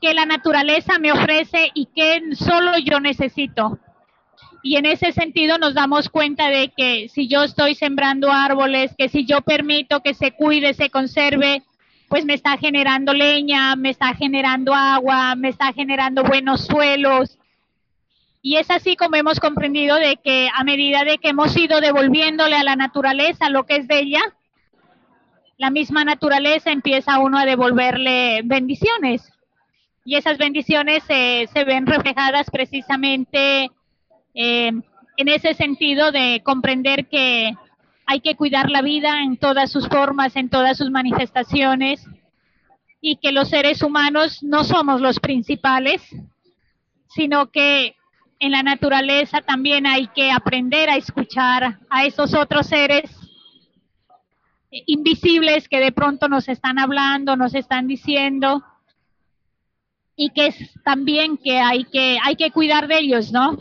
que 0.00 0.14
la 0.14 0.26
naturaleza 0.26 0.98
me 0.98 1.12
ofrece 1.12 1.70
y 1.74 1.86
que 1.86 2.34
solo 2.34 2.78
yo 2.78 3.00
necesito. 3.00 3.78
Y 4.62 4.76
en 4.76 4.86
ese 4.86 5.12
sentido 5.12 5.58
nos 5.58 5.74
damos 5.74 6.08
cuenta 6.08 6.48
de 6.48 6.72
que 6.76 7.08
si 7.08 7.28
yo 7.28 7.44
estoy 7.44 7.74
sembrando 7.74 8.32
árboles, 8.32 8.94
que 8.98 9.08
si 9.08 9.24
yo 9.24 9.42
permito 9.42 10.02
que 10.02 10.12
se 10.12 10.32
cuide, 10.32 10.74
se 10.74 10.90
conserve, 10.90 11.62
pues 12.08 12.24
me 12.24 12.34
está 12.34 12.56
generando 12.56 13.12
leña, 13.12 13.76
me 13.76 13.90
está 13.90 14.14
generando 14.14 14.74
agua, 14.74 15.34
me 15.36 15.48
está 15.48 15.72
generando 15.72 16.24
buenos 16.24 16.66
suelos. 16.66 17.38
Y 18.42 18.56
es 18.56 18.70
así 18.70 18.96
como 18.96 19.16
hemos 19.16 19.40
comprendido 19.40 19.96
de 19.96 20.16
que 20.16 20.48
a 20.54 20.62
medida 20.62 21.04
de 21.04 21.18
que 21.18 21.30
hemos 21.30 21.56
ido 21.56 21.80
devolviéndole 21.80 22.56
a 22.56 22.64
la 22.64 22.76
naturaleza 22.76 23.50
lo 23.50 23.66
que 23.66 23.76
es 23.76 23.88
de 23.88 24.00
ella, 24.00 24.35
la 25.58 25.70
misma 25.70 26.04
naturaleza 26.04 26.70
empieza 26.70 27.18
uno 27.18 27.38
a 27.38 27.46
devolverle 27.46 28.42
bendiciones. 28.44 29.32
Y 30.04 30.16
esas 30.16 30.38
bendiciones 30.38 31.02
se 31.04 31.64
ven 31.64 31.86
reflejadas 31.86 32.50
precisamente 32.50 33.70
eh, 34.34 34.72
en 35.16 35.28
ese 35.28 35.54
sentido 35.54 36.12
de 36.12 36.42
comprender 36.44 37.06
que 37.06 37.54
hay 38.06 38.20
que 38.20 38.36
cuidar 38.36 38.70
la 38.70 38.82
vida 38.82 39.22
en 39.22 39.36
todas 39.36 39.72
sus 39.72 39.88
formas, 39.88 40.36
en 40.36 40.48
todas 40.48 40.76
sus 40.76 40.90
manifestaciones, 40.90 42.06
y 43.00 43.16
que 43.16 43.32
los 43.32 43.48
seres 43.48 43.82
humanos 43.82 44.42
no 44.42 44.62
somos 44.62 45.00
los 45.00 45.18
principales, 45.18 46.02
sino 47.08 47.50
que 47.50 47.96
en 48.38 48.52
la 48.52 48.62
naturaleza 48.62 49.40
también 49.40 49.86
hay 49.86 50.06
que 50.08 50.30
aprender 50.30 50.90
a 50.90 50.96
escuchar 50.96 51.78
a 51.88 52.04
esos 52.04 52.34
otros 52.34 52.66
seres 52.66 53.25
invisibles 54.86 55.68
que 55.68 55.80
de 55.80 55.92
pronto 55.92 56.28
nos 56.28 56.48
están 56.48 56.78
hablando, 56.78 57.36
nos 57.36 57.54
están 57.54 57.86
diciendo 57.86 58.62
y 60.16 60.30
que 60.30 60.46
es 60.46 60.82
también 60.82 61.36
que 61.36 61.58
hay 61.58 61.84
que 61.84 62.18
hay 62.22 62.36
que 62.36 62.50
cuidar 62.50 62.88
de 62.88 62.98
ellos, 62.98 63.32
¿no? 63.32 63.58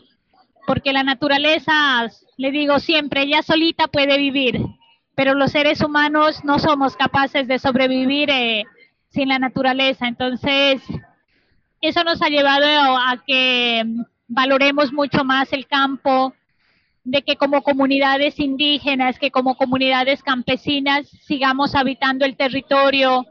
Porque 0.65 0.93
la 0.93 1.03
naturaleza, 1.03 2.07
le 2.37 2.51
digo 2.51 2.79
siempre, 2.79 3.23
ella 3.23 3.43
solita 3.43 3.87
puede 3.87 4.17
vivir, 4.17 4.59
pero 5.13 5.35
los 5.35 5.51
seres 5.51 5.81
humanos 5.81 6.43
no 6.43 6.59
somos 6.59 6.95
capaces 6.95 7.47
de 7.47 7.59
sobrevivir 7.59 8.29
eh, 8.31 8.63
sin 9.09 9.29
la 9.29 9.37
naturaleza. 9.37 10.07
Entonces, 10.07 10.81
eso 11.81 12.03
nos 12.03 12.21
ha 12.21 12.29
llevado 12.29 12.97
a 12.97 13.23
que 13.25 13.83
valoremos 14.27 14.91
mucho 14.91 15.23
más 15.23 15.53
el 15.53 15.67
campo, 15.67 16.33
de 17.05 17.21
que 17.21 17.37
como 17.37 17.61
comunidades 17.61 18.39
indígenas, 18.39 19.19
que 19.19 19.31
como 19.31 19.55
comunidades 19.55 20.23
campesinas 20.23 21.07
sigamos 21.21 21.75
habitando 21.75 22.25
el 22.25 22.35
territorio, 22.35 23.25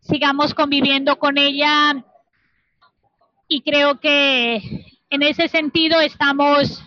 sigamos 0.00 0.54
conviviendo 0.54 1.18
con 1.18 1.36
ella. 1.36 2.04
Y 3.48 3.62
creo 3.62 3.98
que 3.98 4.62
en 5.10 5.22
ese 5.22 5.48
sentido 5.48 6.00
estamos 6.00 6.82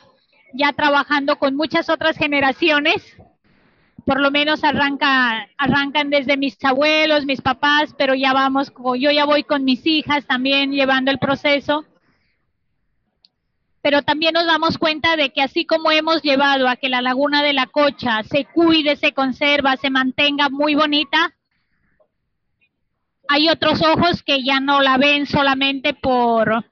ya 0.54 0.72
trabajando 0.72 1.38
con 1.38 1.56
muchas 1.56 1.90
otras 1.90 2.18
generaciones, 2.18 3.18
por 4.06 4.22
lo 4.22 4.32
menos 4.32 4.64
arranca, 4.64 5.50
arrancan 5.58 6.10
desde 6.10 6.38
mis 6.38 6.58
abuelos, 6.64 7.26
mis 7.26 7.42
papás, 7.42 7.94
pero 7.98 8.16
ya 8.16 8.32
vamos, 8.32 8.72
yo 8.98 9.12
ya 9.12 9.26
voy 9.26 9.44
con 9.44 9.66
mis 9.66 9.86
hijas 9.86 10.26
también 10.26 10.72
llevando 10.72 11.12
el 11.12 11.20
proceso 11.20 11.86
pero 13.88 14.02
también 14.02 14.34
nos 14.34 14.46
damos 14.46 14.78
cuenta 14.78 15.16
de 15.16 15.30
que 15.30 15.42
así 15.42 15.66
como 15.66 15.92
hemos 15.92 16.22
llevado 16.22 16.68
a 16.68 16.76
que 16.76 16.90
la 16.90 17.02
laguna 17.02 17.42
de 17.42 17.54
la 17.54 17.68
Cocha 17.68 18.22
se 18.24 18.44
cuide, 18.44 18.98
se 18.98 19.14
conserva, 19.14 19.78
se 19.78 19.90
mantenga 19.90 20.50
muy 20.50 20.76
bonita, 20.76 21.34
hay 23.30 23.48
otros 23.48 23.82
ojos 23.82 24.24
que 24.24 24.44
ya 24.44 24.60
no 24.60 24.82
la 24.82 24.98
ven 24.98 25.26
solamente 25.26 25.94
por, 25.94 26.66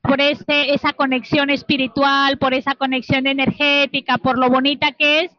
por 0.00 0.22
ese, 0.22 0.72
esa 0.72 0.94
conexión 0.94 1.50
espiritual, 1.50 2.38
por 2.38 2.54
esa 2.54 2.76
conexión 2.76 3.26
energética, 3.26 4.16
por 4.16 4.38
lo 4.38 4.48
bonita 4.48 4.92
que 4.92 5.24
es, 5.24 5.32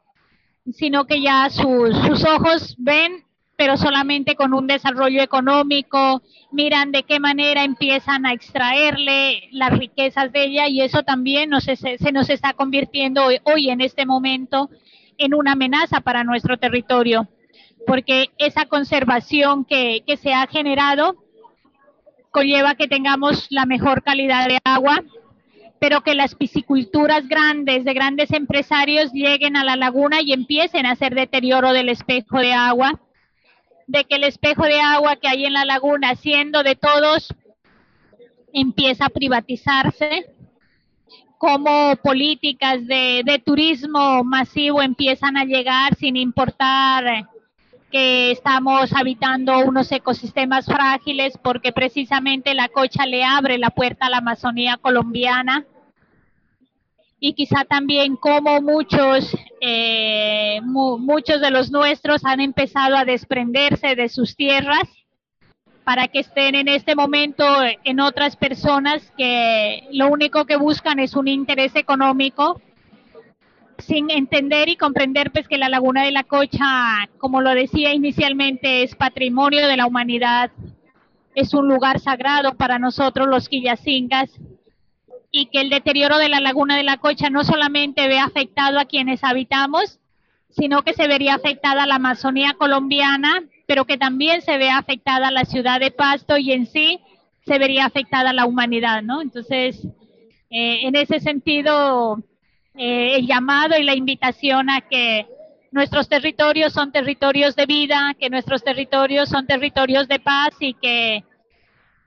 sino 0.74 1.08
que 1.08 1.24
ya 1.24 1.50
sus, 1.50 1.98
sus 2.06 2.24
ojos 2.24 2.76
ven 2.78 3.26
pero 3.58 3.76
solamente 3.76 4.36
con 4.36 4.54
un 4.54 4.68
desarrollo 4.68 5.22
económico, 5.22 6.22
miran 6.52 6.92
de 6.92 7.04
qué 7.04 7.20
manera 7.20 7.64
empiezan 7.64 8.28
a 8.28 8.32
extraerle 8.32 9.50
las 9.52 9.76
riquezas 9.76 10.32
de 10.32 10.44
ella 10.44 10.68
y 10.68 10.82
eso 10.82 11.02
también 11.02 11.50
nos, 11.50 11.64
se, 11.64 11.98
nos 12.14 12.30
está 12.30 12.54
convirtiendo 12.54 13.24
hoy, 13.44 13.70
en 13.70 13.82
este 13.82 14.06
momento 14.06 14.70
en 15.18 15.34
una 15.34 15.54
amenaza 15.54 16.02
para 16.02 16.24
nuestro 16.24 16.58
territorio, 16.58 17.28
porque 17.88 18.30
esa 18.38 18.66
conservación 18.66 19.66
que 19.66 20.04
se 20.22 20.34
ha 20.34 20.46
generado 20.46 21.16
conlleva 22.30 22.76
que 22.76 22.88
tengamos 22.88 23.48
la 23.50 23.66
mejor 23.66 24.04
calidad 24.04 24.48
de 24.48 24.60
agua, 24.64 25.04
pero 25.80 26.02
que 26.02 26.14
las 26.14 26.36
pisciculturas 26.36 27.28
grandes 27.28 27.86
de 27.86 27.94
grandes 27.96 28.32
empresarios 28.32 29.12
lleguen 29.14 29.58
a 29.58 29.64
la 29.64 29.76
laguna 29.76 30.22
y 30.22 30.34
empiecen 30.34 30.86
a 30.86 30.92
hacer 30.92 31.16
deterioro 31.16 31.74
del 31.74 31.90
espejo 31.90 32.38
de 32.38 32.54
agua 32.54 33.02
de 33.88 34.04
que 34.04 34.18
el 34.18 34.26
espejo 34.26 34.64
de 34.64 34.80
agua 34.80 35.16
que 35.16 35.28
hay 35.28 35.46
en 35.46 35.54
la 35.54 35.66
laguna, 35.66 36.16
siendo 36.16 36.62
de 36.62 36.76
todos, 36.76 37.34
empieza 38.54 39.06
a 39.06 39.10
privatizarse, 39.10 40.34
como 41.38 41.96
políticas 41.98 42.86
de, 42.86 43.42
turismo 43.46 44.24
masivo 44.24 44.82
empiezan 44.82 45.38
a 45.38 45.46
llegar 45.46 45.96
sin 45.96 46.18
importar 46.18 47.30
que 47.92 48.32
estamos 48.32 48.92
habitando 48.94 49.60
unos 49.60 49.92
ecosistemas 49.92 50.66
frágiles 50.66 51.38
porque 51.42 51.72
precisamente 51.72 52.54
la 52.54 52.68
cocha 52.68 53.06
le 53.06 53.24
abre 53.24 53.58
la 53.58 53.70
puerta 53.70 54.08
a 54.08 54.10
la 54.10 54.18
Amazonía 54.18 54.78
colombiana. 54.78 55.66
Y 57.20 57.34
quizá 57.34 57.64
también 57.64 58.16
como 58.16 58.62
muchos, 58.62 59.32
eh, 59.62 60.62
muchos 60.64 61.42
de 61.42 61.52
los 61.52 61.72
nuestros 61.72 62.24
han 62.26 62.40
empezado 62.42 62.96
a 62.96 63.06
desprenderse 63.06 63.96
de 63.96 64.10
sus 64.10 64.36
tierras 64.36 64.84
para 65.84 66.08
que 66.10 66.20
estén 66.20 66.56
en 66.56 66.68
este 66.68 66.96
momento 66.96 67.46
en 67.84 68.00
otras 68.00 68.36
personas 68.36 69.14
que 69.18 69.88
lo 69.92 70.10
único 70.10 70.46
que 70.46 70.58
buscan 70.58 71.00
es 71.00 71.16
un 71.16 71.28
interés 71.28 71.76
económico 71.76 72.62
sin 73.80 74.12
entender 74.12 74.70
y 74.70 74.76
comprender 74.76 75.32
pues 75.32 75.48
que 75.48 75.58
la 75.58 75.70
laguna 75.70 76.04
de 76.04 76.12
la 76.12 76.24
Cocha, 76.24 77.08
como 77.20 77.42
lo 77.42 77.52
decía 77.52 77.94
inicialmente, 77.94 78.84
es 78.84 78.96
patrimonio 78.96 79.68
de 79.68 79.78
la 79.78 79.86
humanidad, 79.86 80.52
es 81.36 81.54
un 81.54 81.68
lugar 81.68 82.00
sagrado 82.00 82.56
para 82.56 82.80
nosotros 82.80 83.28
los 83.28 83.48
quillacingas 83.48 84.32
y 85.38 85.46
que 85.46 85.62
el 85.62 85.70
deterioro 85.70 86.18
de 86.18 86.30
la 86.30 86.40
laguna 86.40 86.76
de 86.78 86.84
la 86.84 86.98
Cocha 86.98 87.30
no 87.30 87.44
solamente 87.44 88.08
ve 88.08 88.18
afectado 88.18 88.80
a 88.80 88.86
quienes 88.86 89.24
habitamos, 89.24 90.00
sino 90.50 90.82
que 90.82 90.94
se 90.94 91.08
vería 91.08 91.36
afectada 91.36 91.86
la 91.86 91.96
Amazonía 91.96 92.56
colombiana, 92.58 93.44
pero 93.68 93.86
que 93.86 94.00
también 94.00 94.42
se 94.42 94.58
ve 94.58 94.72
afectada 94.72 95.30
la 95.30 95.46
ciudad 95.46 95.80
de 95.80 95.92
Pasto 95.92 96.38
y 96.38 96.54
en 96.54 96.66
sí 96.66 97.00
se 97.46 97.60
vería 97.60 97.86
afectada 97.86 98.34
la 98.34 98.48
humanidad, 98.48 99.04
¿no? 99.04 99.22
Entonces, 99.22 99.86
eh, 100.50 100.80
en 100.88 100.96
ese 100.96 101.20
sentido, 101.20 102.18
eh, 102.74 103.18
el 103.18 103.28
llamado 103.28 103.78
y 103.78 103.84
la 103.84 103.94
invitación 103.94 104.72
a 104.72 104.82
que 104.82 105.28
nuestros 105.72 106.10
territorios 106.10 106.74
son 106.74 106.92
territorios 106.92 107.56
de 107.56 107.68
vida, 107.68 108.16
que 108.20 108.32
nuestros 108.32 108.64
territorios 108.64 109.30
son 109.30 109.46
territorios 109.46 110.08
de 110.08 110.20
paz 110.20 110.56
y 110.60 110.74
que 110.74 111.24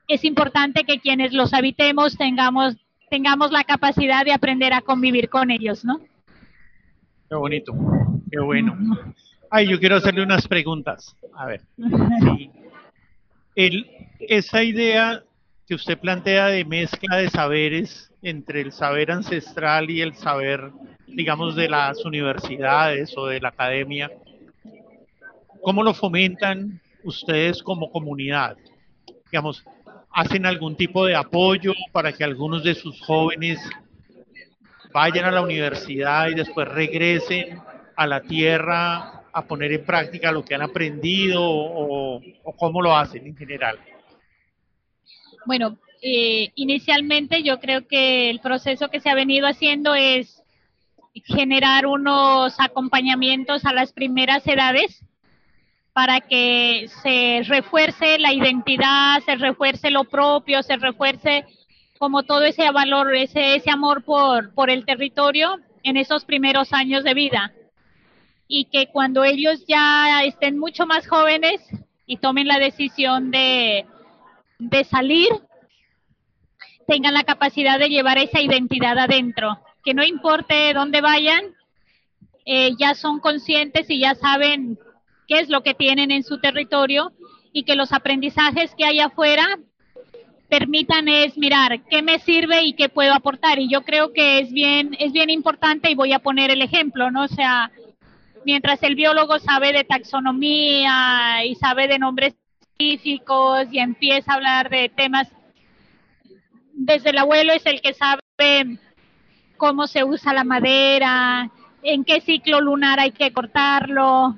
es 0.08 0.24
importante 0.24 0.82
que 0.82 0.98
quienes 0.98 1.32
los 1.32 1.54
habitemos 1.54 2.16
tengamos 2.16 2.76
tengamos 3.10 3.50
la 3.50 3.64
capacidad 3.64 4.24
de 4.24 4.32
aprender 4.32 4.72
a 4.72 4.80
convivir 4.80 5.28
con 5.28 5.50
ellos, 5.50 5.84
¿no? 5.84 6.00
Qué 7.28 7.34
bonito, 7.34 7.74
qué 8.30 8.40
bueno. 8.40 8.78
Ay, 9.50 9.68
yo 9.68 9.80
quiero 9.80 9.96
hacerle 9.96 10.22
unas 10.22 10.46
preguntas. 10.46 11.16
A 11.34 11.46
ver. 11.46 11.62
El, 13.56 13.90
esa 14.20 14.62
idea 14.62 15.24
que 15.66 15.74
usted 15.74 15.98
plantea 15.98 16.46
de 16.46 16.64
mezcla 16.64 17.16
de 17.16 17.28
saberes 17.28 18.12
entre 18.22 18.60
el 18.60 18.72
saber 18.72 19.10
ancestral 19.10 19.90
y 19.90 20.02
el 20.02 20.14
saber, 20.14 20.70
digamos, 21.08 21.56
de 21.56 21.68
las 21.68 22.04
universidades 22.04 23.16
o 23.16 23.26
de 23.26 23.40
la 23.40 23.48
academia, 23.48 24.10
¿cómo 25.62 25.82
lo 25.82 25.94
fomentan 25.94 26.80
ustedes 27.02 27.60
como 27.62 27.90
comunidad? 27.90 28.56
Digamos, 29.30 29.64
hacen 30.12 30.46
algún 30.46 30.76
tipo 30.76 31.06
de 31.06 31.14
apoyo 31.14 31.72
para 31.92 32.12
que 32.12 32.24
algunos 32.24 32.64
de 32.64 32.74
sus 32.74 33.00
jóvenes 33.00 33.58
vayan 34.92 35.24
a 35.24 35.30
la 35.30 35.42
universidad 35.42 36.28
y 36.28 36.34
después 36.34 36.66
regresen 36.68 37.60
a 37.96 38.06
la 38.06 38.20
tierra 38.22 39.22
a 39.32 39.42
poner 39.42 39.72
en 39.72 39.84
práctica 39.84 40.32
lo 40.32 40.44
que 40.44 40.54
han 40.54 40.62
aprendido 40.62 41.42
o, 41.42 42.20
cómo 42.58 42.82
lo 42.82 42.96
hacen 42.96 43.26
en 43.26 43.36
general? 43.36 43.78
Bueno, 45.46 45.78
eh, 46.02 46.50
inicialmente 46.56 47.42
yo 47.42 47.60
creo 47.60 47.86
que 47.86 48.30
el 48.30 48.40
proceso 48.40 48.88
que 48.88 49.00
se 49.00 49.10
ha 49.10 49.14
venido 49.14 49.46
haciendo 49.46 49.94
es 49.94 50.42
generar 51.24 51.86
unos 51.86 52.54
acompañamientos 52.58 53.64
a 53.64 53.72
las 53.72 53.92
primeras 53.92 54.46
edades 54.46 55.04
para 55.92 56.20
que 56.20 56.88
se 57.02 57.42
refuerce 57.46 58.18
la 58.18 58.32
identidad, 58.32 59.20
se 59.24 59.36
refuerce 59.36 59.90
lo 59.90 60.04
propio, 60.04 60.62
se 60.62 60.76
refuerce 60.76 61.44
como 61.98 62.22
todo 62.22 62.44
ese 62.44 62.70
valor, 62.70 63.14
ese, 63.14 63.56
ese 63.56 63.70
amor 63.70 64.04
por, 64.04 64.70
el 64.70 64.86
territorio 64.86 65.58
en 65.82 65.96
esos 65.96 66.24
primeros 66.24 66.72
años 66.72 67.04
de 67.04 67.14
vida. 67.14 67.52
Y 68.48 68.66
que 68.66 68.86
cuando 68.86 69.24
ellos 69.24 69.64
ya 69.66 70.24
estén 70.24 70.58
mucho 70.58 70.86
más 70.86 71.06
jóvenes 71.06 71.60
y 72.06 72.16
tomen 72.16 72.48
la 72.48 72.58
decisión 72.58 73.30
de, 73.30 73.84
de 74.58 74.84
salir, 74.84 75.28
tengan 76.86 77.14
la 77.14 77.24
capacidad 77.24 77.78
de 77.78 77.88
llevar 77.88 78.18
esa 78.18 78.40
identidad 78.40 78.98
adentro. 78.98 79.58
Que 79.84 79.94
no 79.94 80.02
importe 80.02 80.72
dónde 80.72 81.00
vayan, 81.00 81.54
eh, 82.46 82.72
ya 82.78 82.94
son 82.94 83.20
conscientes 83.20 83.90
y 83.90 84.00
ya 84.00 84.14
saben 84.14 84.78
qué 85.30 85.38
es 85.38 85.48
lo 85.48 85.62
que 85.62 85.74
tienen 85.74 86.10
en 86.10 86.24
su 86.24 86.40
territorio 86.40 87.12
y 87.52 87.62
que 87.62 87.76
los 87.76 87.92
aprendizajes 87.92 88.74
que 88.74 88.84
hay 88.84 88.98
afuera 88.98 89.46
permitan 90.48 91.06
es 91.06 91.38
mirar 91.38 91.84
qué 91.88 92.02
me 92.02 92.18
sirve 92.18 92.64
y 92.64 92.72
qué 92.72 92.88
puedo 92.88 93.14
aportar 93.14 93.60
y 93.60 93.68
yo 93.68 93.82
creo 93.82 94.12
que 94.12 94.40
es 94.40 94.50
bien 94.50 94.96
es 94.98 95.12
bien 95.12 95.30
importante 95.30 95.88
y 95.88 95.94
voy 95.94 96.12
a 96.12 96.18
poner 96.18 96.50
el 96.50 96.62
ejemplo 96.62 97.12
no 97.12 97.24
o 97.24 97.28
sea 97.28 97.70
mientras 98.44 98.82
el 98.82 98.96
biólogo 98.96 99.38
sabe 99.38 99.72
de 99.72 99.84
taxonomía 99.84 101.44
y 101.44 101.54
sabe 101.54 101.86
de 101.86 102.00
nombres 102.00 102.34
científicos 102.76 103.68
y 103.70 103.78
empieza 103.78 104.32
a 104.32 104.34
hablar 104.34 104.68
de 104.68 104.88
temas 104.88 105.28
desde 106.72 107.10
el 107.10 107.18
abuelo 107.18 107.52
es 107.52 107.64
el 107.66 107.80
que 107.80 107.94
sabe 107.94 108.80
cómo 109.58 109.86
se 109.86 110.02
usa 110.02 110.32
la 110.32 110.42
madera, 110.42 111.50
en 111.82 112.04
qué 112.04 112.22
ciclo 112.22 112.62
lunar 112.62 112.98
hay 112.98 113.10
que 113.10 113.30
cortarlo. 113.32 114.36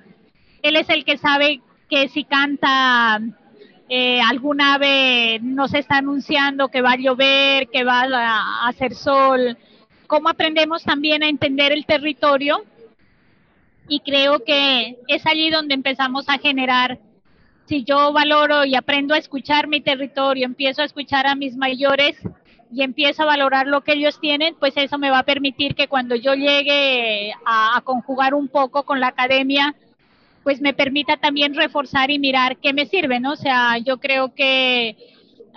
Él 0.62 0.77
es 0.77 0.88
el 0.88 1.05
que 1.05 1.18
sabe 1.18 1.61
que 1.90 2.09
si 2.09 2.25
canta 2.25 3.20
eh, 3.88 4.20
algún 4.20 4.61
ave 4.61 5.38
nos 5.42 5.75
está 5.75 5.98
anunciando 5.98 6.68
que 6.68 6.83
va 6.83 6.92
a 6.92 6.96
llover, 6.96 7.68
que 7.68 7.85
va 7.85 8.03
a 8.03 8.68
hacer 8.68 8.94
sol. 8.94 9.59
Cómo 10.07 10.29
aprendemos 10.29 10.83
también 10.83 11.22
a 11.22 11.29
entender 11.29 11.72
el 11.72 11.85
territorio 11.85 12.64
y 13.88 14.01
creo 14.01 14.44
que 14.44 14.98
es 15.09 15.27
allí 15.27 15.51
donde 15.51 15.75
empezamos 15.75 16.29
a 16.29 16.38
generar 16.38 16.98
si 17.66 17.85
yo 17.85 18.12
valoro 18.12 18.64
y 18.64 18.75
aprendo 18.75 19.14
a 19.14 19.18
escuchar 19.18 19.68
mi 19.68 19.81
territorio, 19.81 20.46
empiezo 20.46 20.83
a 20.83 20.85
escuchar 20.85 21.27
a 21.27 21.35
mis 21.35 21.57
mayores 21.57 22.16
y 22.72 22.83
empiezo 22.83 23.22
a 23.22 23.27
valorar 23.27 23.66
lo 23.66 23.83
que 23.83 23.92
ellos 23.92 24.18
tienen, 24.20 24.55
pues 24.59 24.72
eso 24.77 24.98
me 24.98 25.11
va 25.11 25.20
a 25.20 25.25
permitir 25.25 25.75
que 25.75 25.88
cuando 25.88 26.14
yo 26.14 26.35
llegue 26.35 27.33
a, 27.44 27.81
conjugar 27.85 28.35
un 28.35 28.48
poco 28.48 28.85
con 28.85 28.98
la 29.01 29.09
academia, 29.09 29.75
pues 30.42 30.61
me 30.61 30.74
permita 30.74 31.16
también 31.16 31.55
reforzar 31.55 32.11
y 32.11 32.18
mirar 32.18 32.57
qué 32.59 32.72
me 32.72 32.87
sirve, 32.87 33.20
¿no? 33.20 33.33
O 33.33 33.37
sea, 33.37 33.78
yo 33.78 33.98
creo 33.98 34.35
que 34.35 34.96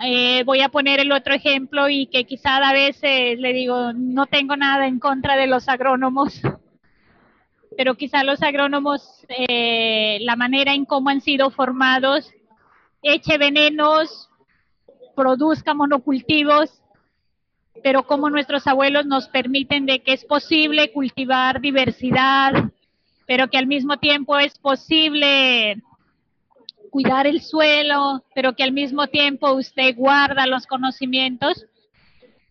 eh, 0.04 0.44
voy 0.44 0.60
a 0.60 0.68
poner 0.68 1.00
el 1.00 1.12
otro 1.12 1.34
ejemplo 1.34 1.88
y 1.88 2.06
que 2.06 2.24
quizá 2.24 2.56
a 2.56 2.72
veces 2.72 3.38
le 3.38 3.52
digo, 3.52 3.92
no 3.94 4.26
tengo 4.26 4.56
nada 4.56 4.86
en 4.86 4.98
contra 4.98 5.36
de 5.36 5.46
los 5.46 5.68
agrónomos, 5.68 6.40
pero 7.76 7.94
quizá 7.94 8.22
los 8.22 8.42
agrónomos, 8.42 9.24
eh, 9.28 10.18
la 10.20 10.36
manera 10.36 10.74
en 10.74 10.84
cómo 10.84 11.10
han 11.10 11.20
sido 11.20 11.50
formados, 11.50 12.30
eche 13.02 13.38
venenos, 13.38 14.28
produzca 15.14 15.74
monocultivos, 15.74 16.82
pero 17.82 18.06
como 18.06 18.30
nuestros 18.30 18.66
abuelos 18.66 19.06
nos 19.06 19.28
permiten 19.28 19.86
de 19.86 20.02
que 20.02 20.12
es 20.12 20.24
posible 20.24 20.92
cultivar 20.92 21.60
diversidad, 21.60 22.70
pero 23.26 23.48
que 23.48 23.58
al 23.58 23.66
mismo 23.66 23.98
tiempo 23.98 24.38
es 24.38 24.58
posible 24.58 25.82
cuidar 26.90 27.26
el 27.26 27.42
suelo, 27.42 28.24
pero 28.34 28.54
que 28.54 28.62
al 28.62 28.72
mismo 28.72 29.08
tiempo 29.08 29.52
usted 29.52 29.94
guarda 29.94 30.46
los 30.46 30.66
conocimientos 30.66 31.66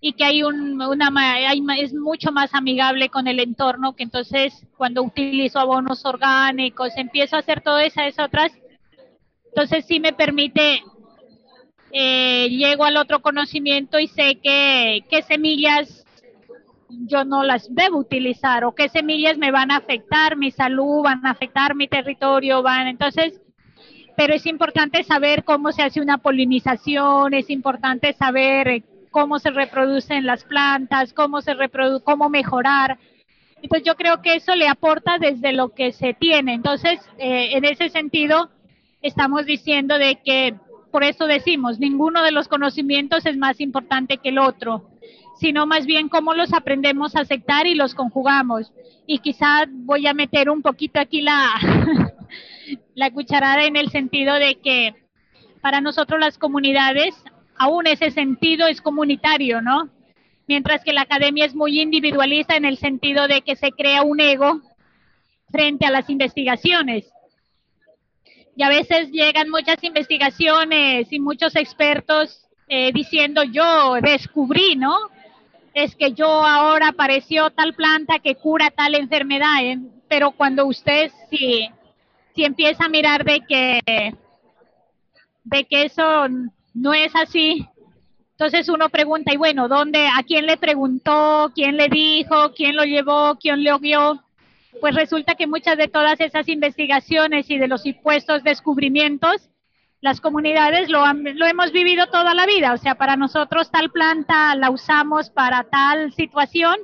y 0.01 0.13
que 0.13 0.23
hay 0.23 0.43
un, 0.43 0.79
una, 0.79 1.09
hay, 1.49 1.63
es 1.79 1.93
mucho 1.93 2.31
más 2.31 2.53
amigable 2.53 3.09
con 3.09 3.27
el 3.27 3.39
entorno, 3.39 3.95
que 3.95 4.03
entonces 4.03 4.53
cuando 4.77 5.01
utilizo 5.01 5.57
abonos 5.57 6.05
orgánicos, 6.05 6.91
empiezo 6.95 7.35
a 7.35 7.39
hacer 7.39 7.61
todas 7.61 7.85
esas 7.85 8.19
otras, 8.19 8.51
entonces 9.47 9.85
sí 9.87 9.99
me 9.99 10.13
permite, 10.13 10.83
eh, 11.91 12.49
llego 12.49 12.83
al 12.83 12.97
otro 12.97 13.21
conocimiento 13.21 13.97
y 13.97 14.07
sé 14.07 14.35
que, 14.43 15.03
qué 15.09 15.23
semillas 15.23 16.04
yo 16.89 17.25
no 17.25 17.43
las 17.43 17.73
debo 17.73 17.97
utilizar 17.97 18.63
o 18.63 18.75
qué 18.75 18.89
semillas 18.89 19.37
me 19.37 19.51
van 19.51 19.71
a 19.71 19.77
afectar 19.77 20.37
mi 20.37 20.51
salud, 20.51 21.03
van 21.03 21.25
a 21.25 21.31
afectar 21.31 21.75
mi 21.75 21.87
territorio, 21.87 22.61
van, 22.61 22.87
entonces 22.87 23.41
pero 24.15 24.33
es 24.33 24.45
importante 24.45 25.03
saber 25.03 25.43
cómo 25.43 25.71
se 25.71 25.83
hace 25.83 26.01
una 26.01 26.17
polinización, 26.17 27.33
es 27.33 27.49
importante 27.49 28.13
saber 28.13 28.83
cómo 29.11 29.39
se 29.39 29.51
reproducen 29.51 30.25
las 30.25 30.43
plantas, 30.45 31.13
cómo 31.13 31.41
se 31.41 31.53
reprodu 31.53 32.01
cómo 32.01 32.29
mejorar. 32.29 32.97
Entonces 33.61 33.85
yo 33.85 33.95
creo 33.95 34.21
que 34.21 34.35
eso 34.35 34.55
le 34.55 34.67
aporta 34.67 35.17
desde 35.19 35.51
lo 35.53 35.69
que 35.69 35.91
se 35.91 36.13
tiene. 36.13 36.53
Entonces, 36.53 36.99
eh, 37.17 37.49
en 37.53 37.65
ese 37.65 37.89
sentido, 37.89 38.49
estamos 39.01 39.45
diciendo 39.45 39.97
de 39.97 40.19
que, 40.23 40.55
por 40.91 41.03
eso 41.03 41.27
decimos, 41.27 41.79
ninguno 41.79 42.23
de 42.23 42.31
los 42.31 42.47
conocimientos 42.47 43.25
es 43.25 43.37
más 43.37 43.59
importante 43.59 44.17
que 44.17 44.29
el 44.29 44.37
otro, 44.37 44.89
sino 45.45 45.67
más 45.67 45.85
bien 45.85 46.09
cómo 46.09 46.33
los 46.33 46.51
aprendemos 46.53 47.15
a 47.15 47.19
aceptar 47.19 47.67
y 47.67 47.75
los 47.75 47.93
conjugamos. 47.93 48.73
Y 49.05 49.19
quizá 49.19 49.65
voy 49.69 50.07
a 50.07 50.15
meter 50.15 50.49
un 50.49 50.63
poquito 50.63 50.99
aquí 50.99 51.21
la, 51.21 51.51
la 52.95 53.11
cucharada 53.11 53.63
en 53.65 53.75
el 53.75 53.91
sentido 53.91 54.33
de 54.33 54.55
que 54.55 54.95
para 55.61 55.81
nosotros 55.81 56.19
las 56.19 56.39
comunidades 56.39 57.13
aún 57.57 57.85
ese 57.85 58.09
sentido 58.09 58.65
es 58.65 58.81
comunitario, 58.81 59.61
¿no? 59.61 59.91
Mientras 60.47 60.83
que 60.83 60.93
la 60.93 61.01
academia 61.01 61.45
es 61.45 61.53
muy 61.53 61.79
individualista 61.79 62.55
en 62.55 62.65
el 62.65 62.77
sentido 62.77 63.27
de 63.27 63.43
que 63.43 63.55
se 63.55 63.69
crea 63.69 64.01
un 64.01 64.19
ego 64.19 64.61
frente 65.51 65.85
a 65.85 65.91
las 65.91 66.09
investigaciones. 66.09 67.05
Y 68.55 68.63
a 68.63 68.69
veces 68.69 69.11
llegan 69.11 69.51
muchas 69.51 69.83
investigaciones 69.83 71.13
y 71.13 71.19
muchos 71.19 71.55
expertos 71.55 72.47
eh, 72.67 72.91
diciendo 72.91 73.43
yo 73.43 74.01
descubrí, 74.01 74.75
¿no? 74.75 75.13
Es 75.75 75.93
que 75.95 76.13
yo 76.13 76.25
ahora 76.25 76.87
apareció 76.87 77.51
tal 77.51 77.75
planta 77.75 78.19
que 78.19 78.35
cura 78.35 78.71
tal 78.71 78.95
enfermedad, 78.95 79.61
¿eh? 79.61 79.77
pero 80.07 80.31
cuando 80.31 80.65
usted 80.65 81.11
si 81.29 81.69
empieza 82.37 82.85
a 82.85 82.89
mirar 82.89 83.25
de 83.25 83.41
que, 83.41 83.81
de 85.43 85.63
que 85.65 85.83
eso 85.83 86.27
no 86.73 86.93
es 86.93 87.13
así. 87.13 87.67
Entonces 88.31 88.69
uno 88.69 88.87
pregunta, 88.87 89.33
y 89.33 89.37
bueno, 89.37 89.67
¿dónde, 89.67 90.07
a 90.07 90.23
quién 90.23 90.45
le 90.45 90.55
preguntó, 90.55 91.51
quién 91.53 91.75
le 91.75 91.89
dijo, 91.89 92.53
quién 92.53 92.77
lo 92.77 92.85
llevó, 92.85 93.37
quién 93.37 93.61
lo 93.63 93.77
guió? 93.79 94.23
Pues 94.79 94.95
resulta 94.95 95.35
que 95.35 95.45
muchas 95.45 95.77
de 95.77 95.89
todas 95.89 96.21
esas 96.21 96.47
investigaciones 96.47 97.49
y 97.49 97.57
de 97.57 97.67
los 97.67 97.85
impuestos 97.85 98.43
descubrimientos, 98.43 99.49
las 100.01 100.21
comunidades 100.21 100.89
lo, 100.89 101.03
lo 101.13 101.45
hemos 101.45 101.71
vivido 101.71 102.07
toda 102.07 102.33
la 102.33 102.45
vida. 102.45 102.73
O 102.73 102.77
sea, 102.77 102.95
para 102.95 103.15
nosotros 103.15 103.71
tal 103.71 103.91
planta 103.91 104.55
la 104.55 104.69
usamos 104.69 105.29
para 105.29 105.63
tal 105.63 106.13
situación, 106.13 106.75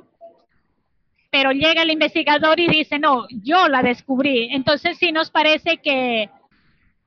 pero 1.30 1.52
llega 1.52 1.82
el 1.82 1.90
investigador 1.90 2.60
y 2.60 2.68
dice, 2.68 2.98
no, 2.98 3.26
yo 3.30 3.68
la 3.68 3.82
descubrí. 3.82 4.48
Entonces 4.52 4.98
sí 4.98 5.12
nos 5.12 5.30
parece 5.30 5.78
que, 5.78 6.28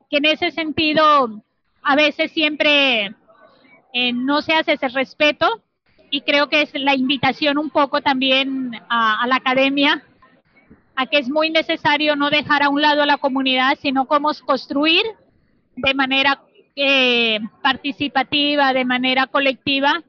que 0.09 0.17
en 0.17 0.25
ese 0.25 0.51
sentido 0.51 1.43
a 1.83 1.95
veces 1.95 2.31
siempre 2.31 3.13
eh, 3.93 4.13
no 4.13 4.41
se 4.41 4.53
hace 4.53 4.73
ese 4.73 4.89
respeto 4.89 5.61
y 6.09 6.21
creo 6.21 6.49
que 6.49 6.63
es 6.63 6.71
la 6.73 6.95
invitación 6.95 7.57
un 7.57 7.69
poco 7.69 8.01
también 8.01 8.71
a, 8.89 9.25
la 9.27 9.35
academia 9.35 10.03
a 10.95 11.05
que 11.05 11.17
es 11.17 11.29
muy 11.29 11.49
necesario 11.49 12.15
no 12.15 12.29
dejar 12.29 12.63
a 12.63 12.69
un 12.69 12.81
lado 12.81 13.03
a 13.03 13.05
la 13.05 13.17
comunidad, 13.17 13.77
sino 13.81 14.05
cómo 14.05 14.31
construir 14.45 15.03
de 15.75 15.93
manera 15.93 16.41
eh, 16.75 17.39
participativa, 17.61 18.73
de 18.73 18.85
manera 18.85 19.27
colectiva, 19.27 20.03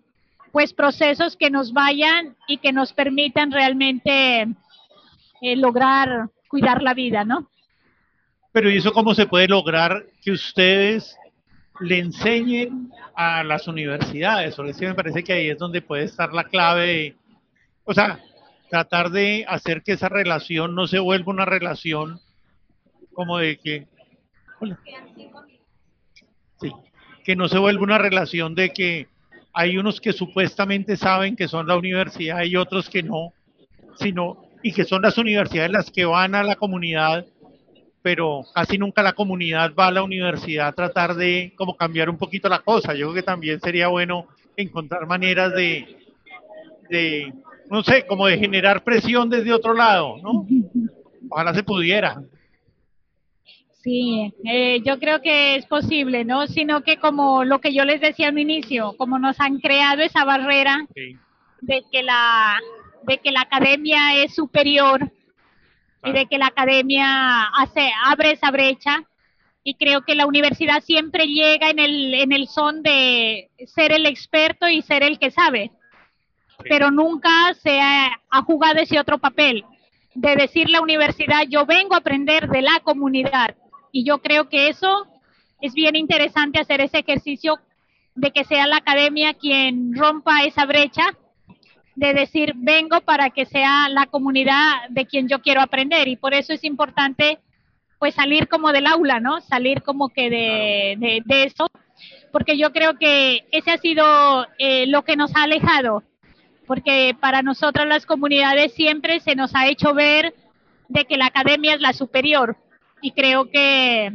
pues 0.53 0.73
procesos 0.73 1.37
que 1.37 1.51
nos 1.51 1.73
vayan 1.73 2.37
y 2.49 2.59
que 2.59 2.73
nos 2.73 2.93
permitan 2.93 3.53
realmente 3.53 4.49
eh, 5.43 5.57
lograr 5.57 6.31
cuidar 6.49 6.83
la 6.83 6.95
vida, 6.95 7.25
¿no? 7.25 7.51
Pero 8.53 8.71
¿y 8.71 8.79
eso 8.79 8.93
cómo 8.93 9.15
se 9.15 9.27
puede 9.27 9.49
lograr 9.49 10.07
que 10.23 10.31
ustedes 10.31 11.17
le 11.81 11.99
enseñen 11.99 12.91
a 13.15 13.45
las 13.45 13.69
universidades, 13.69 14.55
porque 14.55 14.73
sí 14.73 14.87
me 14.87 14.95
parece 14.95 15.23
que 15.23 15.33
ahí 15.33 15.51
es 15.51 15.59
donde 15.59 15.83
puede 15.83 16.05
estar 16.05 16.33
la 16.33 16.45
clave, 16.45 17.17
o 17.85 17.93
sea, 17.93 18.21
tratar 18.71 19.11
de 19.11 19.45
hacer 19.49 19.83
que 19.83 19.93
esa 19.93 20.09
relación 20.09 20.75
no 20.75 20.87
se 20.87 20.99
vuelva 20.99 21.33
una 21.33 21.45
relación 21.45 22.21
como 23.13 23.39
de 23.39 23.59
que, 23.59 23.87
sí, 26.61 26.73
que 27.25 27.37
no 27.37 27.49
se 27.49 27.59
vuelva 27.59 27.83
una 27.83 27.99
relación 27.99 28.55
de 28.55 28.71
que 28.71 29.09
hay 29.53 29.79
unos 29.79 30.01
que 30.01 30.13
supuestamente 30.13 30.97
saben 30.97 31.37
que 31.37 31.49
son 31.49 31.67
la 31.67 31.77
universidad 31.77 32.45
y 32.45 32.57
otros 32.57 32.91
que 32.91 33.03
no, 33.03 33.33
sino 33.97 34.45
y 34.63 34.73
que 34.73 34.85
son 34.85 35.03
las 35.03 35.19
universidades 35.19 35.71
las 35.71 35.91
que 35.91 36.05
van 36.05 36.35
a 36.35 36.43
la 36.43 36.57
comunidad 36.57 37.25
pero 38.07 38.45
casi 38.55 38.79
nunca 38.79 39.03
la 39.03 39.15
comunidad 39.15 39.75
va 39.77 39.89
a 39.89 39.91
la 39.91 40.05
universidad 40.05 40.69
a 40.69 40.73
tratar 40.73 41.17
de 41.17 41.53
como 41.57 41.77
cambiar 41.77 42.09
un 42.09 42.17
poquito 42.17 42.49
la 42.49 42.61
cosa. 42.61 42.95
Yo 42.95 43.07
creo 43.07 43.15
que 43.15 43.23
también 43.25 43.59
sería 43.59 43.89
bueno 43.89 44.29
encontrar 44.57 45.09
maneras 45.09 45.53
de, 45.53 45.99
de 46.89 47.33
no 47.69 47.83
sé, 47.83 48.07
como 48.07 48.29
de 48.29 48.39
generar 48.39 48.85
presión 48.85 49.29
desde 49.29 49.53
otro 49.53 49.75
lado, 49.75 50.19
¿no? 50.23 50.47
Ojalá 51.29 51.53
se 51.53 51.65
pudiera. 51.65 52.23
Sí, 53.87 54.35
eh, 54.43 54.81
yo 54.85 54.99
creo 54.99 55.23
que 55.23 55.55
es 55.55 55.65
posible, 55.67 56.25
¿no? 56.25 56.49
Sino 56.49 56.83
que 56.83 56.97
como 56.97 57.45
lo 57.45 57.61
que 57.61 57.73
yo 57.73 57.85
les 57.85 58.01
decía 58.01 58.31
al 58.31 58.39
inicio, 58.41 58.97
como 58.99 59.21
nos 59.21 59.39
han 59.39 59.61
creado 59.61 60.03
esa 60.03 60.25
barrera 60.25 60.89
de 61.61 61.85
que 61.93 62.03
la 62.03 62.59
de 63.05 63.19
que 63.19 63.31
la 63.31 63.43
academia 63.43 64.17
es 64.17 64.35
superior 64.35 65.13
y 66.03 66.11
de 66.11 66.27
que 66.27 66.37
la 66.37 66.49
academia 66.49 67.45
hace, 67.45 67.93
abre 68.07 68.33
esa 68.33 68.51
brecha. 68.51 69.05
Y 69.63 69.77
creo 69.77 70.03
que 70.03 70.17
la 70.17 70.27
universidad 70.27 70.83
siempre 70.83 71.29
llega 71.29 71.71
en 71.71 71.79
el, 71.79 72.13
en 72.15 72.33
el 72.33 72.49
son 72.49 72.83
de 72.83 73.51
ser 73.67 73.93
el 73.93 74.07
experto 74.07 74.69
y 74.69 74.83
ser 74.83 75.05
el 75.05 75.21
que 75.21 75.31
sabe. 75.31 75.71
Pero 76.69 76.91
nunca 76.91 77.55
se 77.55 77.81
ha, 77.81 78.21
ha 78.31 78.43
jugado 78.43 78.81
ese 78.81 78.99
otro 78.99 79.19
papel 79.19 79.65
de 80.13 80.35
decir 80.35 80.71
la 80.71 80.81
universidad, 80.81 81.45
yo 81.49 81.67
vengo 81.67 81.95
a 81.95 81.99
aprender 81.99 82.49
de 82.49 82.63
la 82.63 82.81
comunidad. 82.83 83.55
Y 83.97 84.05
yo 84.05 84.19
creo 84.19 84.51
que 84.51 84.69
eso 84.69 85.07
es 85.59 85.73
bien 85.73 85.97
interesante 85.97 86.61
hacer 86.61 86.83
ese 86.83 86.99
ejercicio 86.99 87.59
de 88.15 88.31
que 88.31 88.45
sea 88.45 88.67
la 88.67 88.77
academia 88.77 89.33
quien 89.33 89.95
rompa 89.97 90.45
esa 90.45 90.67
brecha 90.67 91.17
de 91.95 92.13
decir, 92.13 92.53
vengo 92.57 93.01
para 93.01 93.31
que 93.31 93.47
sea 93.47 93.89
la 93.89 94.05
comunidad 94.05 94.91
de 94.91 95.07
quien 95.07 95.29
yo 95.29 95.41
quiero 95.41 95.63
aprender. 95.63 96.09
Y 96.09 96.17
por 96.17 96.35
eso 96.35 96.53
es 96.53 96.63
importante 96.63 97.39
pues 97.99 98.15
salir 98.15 98.49
como 98.49 98.71
del 98.71 98.87
aula, 98.87 99.19
¿no? 99.19 99.41
Salir 99.41 99.81
como 99.81 100.11
que 100.11 100.29
de, 100.29 101.23
de, 101.25 101.45
eso, 101.45 101.67
porque 102.33 102.59
yo 102.59 102.73
creo 102.73 102.99
que 102.99 103.47
ese 103.51 103.71
ha 103.71 103.79
sido 103.79 104.47
eh, 104.59 104.87
lo 104.89 105.05
que 105.05 105.17
nos 105.17 105.35
ha 105.35 105.45
alejado, 105.45 106.03
porque 106.67 107.17
para 107.19 107.41
nosotras 107.41 107.89
las 107.89 108.05
comunidades 108.05 108.75
siempre 108.75 109.21
se 109.21 109.35
nos 109.35 109.55
ha 109.55 109.69
hecho 109.69 109.95
ver 109.95 110.35
de 110.89 111.07
que 111.07 111.17
la 111.17 111.29
academia 111.29 111.73
es 111.73 111.81
la 111.81 111.95
superior 111.95 112.59
y 113.01 113.13
creo 113.13 113.51
que 113.51 114.13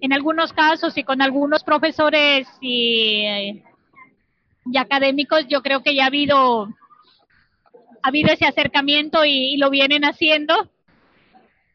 en 0.00 0.12
algunos 0.12 0.52
casos 0.52 0.96
y 0.98 1.04
con 1.04 1.22
algunos 1.22 1.64
profesores 1.64 2.48
y, 2.60 3.62
y 4.66 4.76
académicos 4.76 5.46
yo 5.48 5.62
creo 5.62 5.82
que 5.82 5.94
ya 5.94 6.04
ha 6.04 6.06
habido 6.08 6.68
ha 8.02 8.08
habido 8.08 8.32
ese 8.32 8.46
acercamiento 8.46 9.24
y, 9.24 9.56
lo 9.56 9.70
vienen 9.70 10.04
haciendo, 10.04 10.54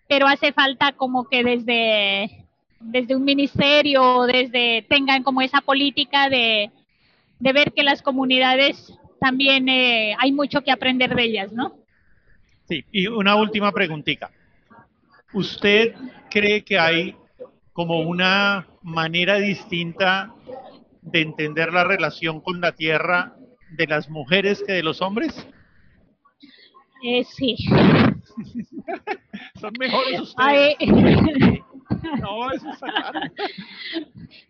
pero 0.08 0.28
hace 0.28 0.52
falta 0.52 0.92
como 0.92 1.28
que 1.30 1.44
desde, 1.44 2.46
desde 2.80 3.16
un 3.16 3.24
ministerio, 3.24 4.24
desde 4.24 4.86
tengan 4.90 5.24
como 5.24 5.42
esa 5.42 5.62
política 5.62 6.30
de, 6.30 6.72
de 7.40 7.54
ver 7.54 7.72
que 7.72 7.84
las 7.84 8.02
comunidades 8.02 8.94
también 9.20 9.70
eh, 9.70 10.16
hay 10.20 10.32
mucho 10.32 10.62
que 10.62 10.72
aprender 10.72 11.16
de 11.16 11.24
ellas, 11.24 11.54
¿no? 11.54 11.76
Sí, 12.68 12.84
y 12.92 13.08
una 13.08 13.36
última 13.38 13.72
preguntita. 13.72 14.30
¿Usted 15.34 15.94
cree 16.30 16.64
que 16.64 16.80
hay 16.80 17.16
como 17.74 18.00
una 18.00 18.68
manera 18.82 19.36
distinta 19.36 20.34
de 21.02 21.22
entender 21.22 21.74
la 21.74 21.84
relación 21.84 22.42
con 22.42 22.62
la 22.62 22.72
tierra 22.72 23.36
de 23.72 23.88
las 23.88 24.10
mujeres 24.10 24.64
que 24.66 24.74
de 24.74 24.84
los 24.84 25.02
hombres? 25.02 25.48
Eh, 27.04 27.24
sí. 27.24 27.56
Son 29.60 29.74
mejores 29.80 30.22
ustedes. 30.22 30.76
no, 32.22 32.52
eso 32.52 32.68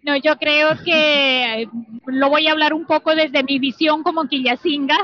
No, 0.04 0.16
yo 0.18 0.38
creo 0.38 0.70
que 0.84 1.64
eh, 1.64 1.70
lo 2.06 2.30
voy 2.30 2.48
a 2.48 2.52
hablar 2.52 2.74
un 2.74 2.86
poco 2.86 3.16
desde 3.16 3.44
mi 3.44 3.60
visión 3.60 4.04
como 4.04 4.28
Quillacinga. 4.28 4.98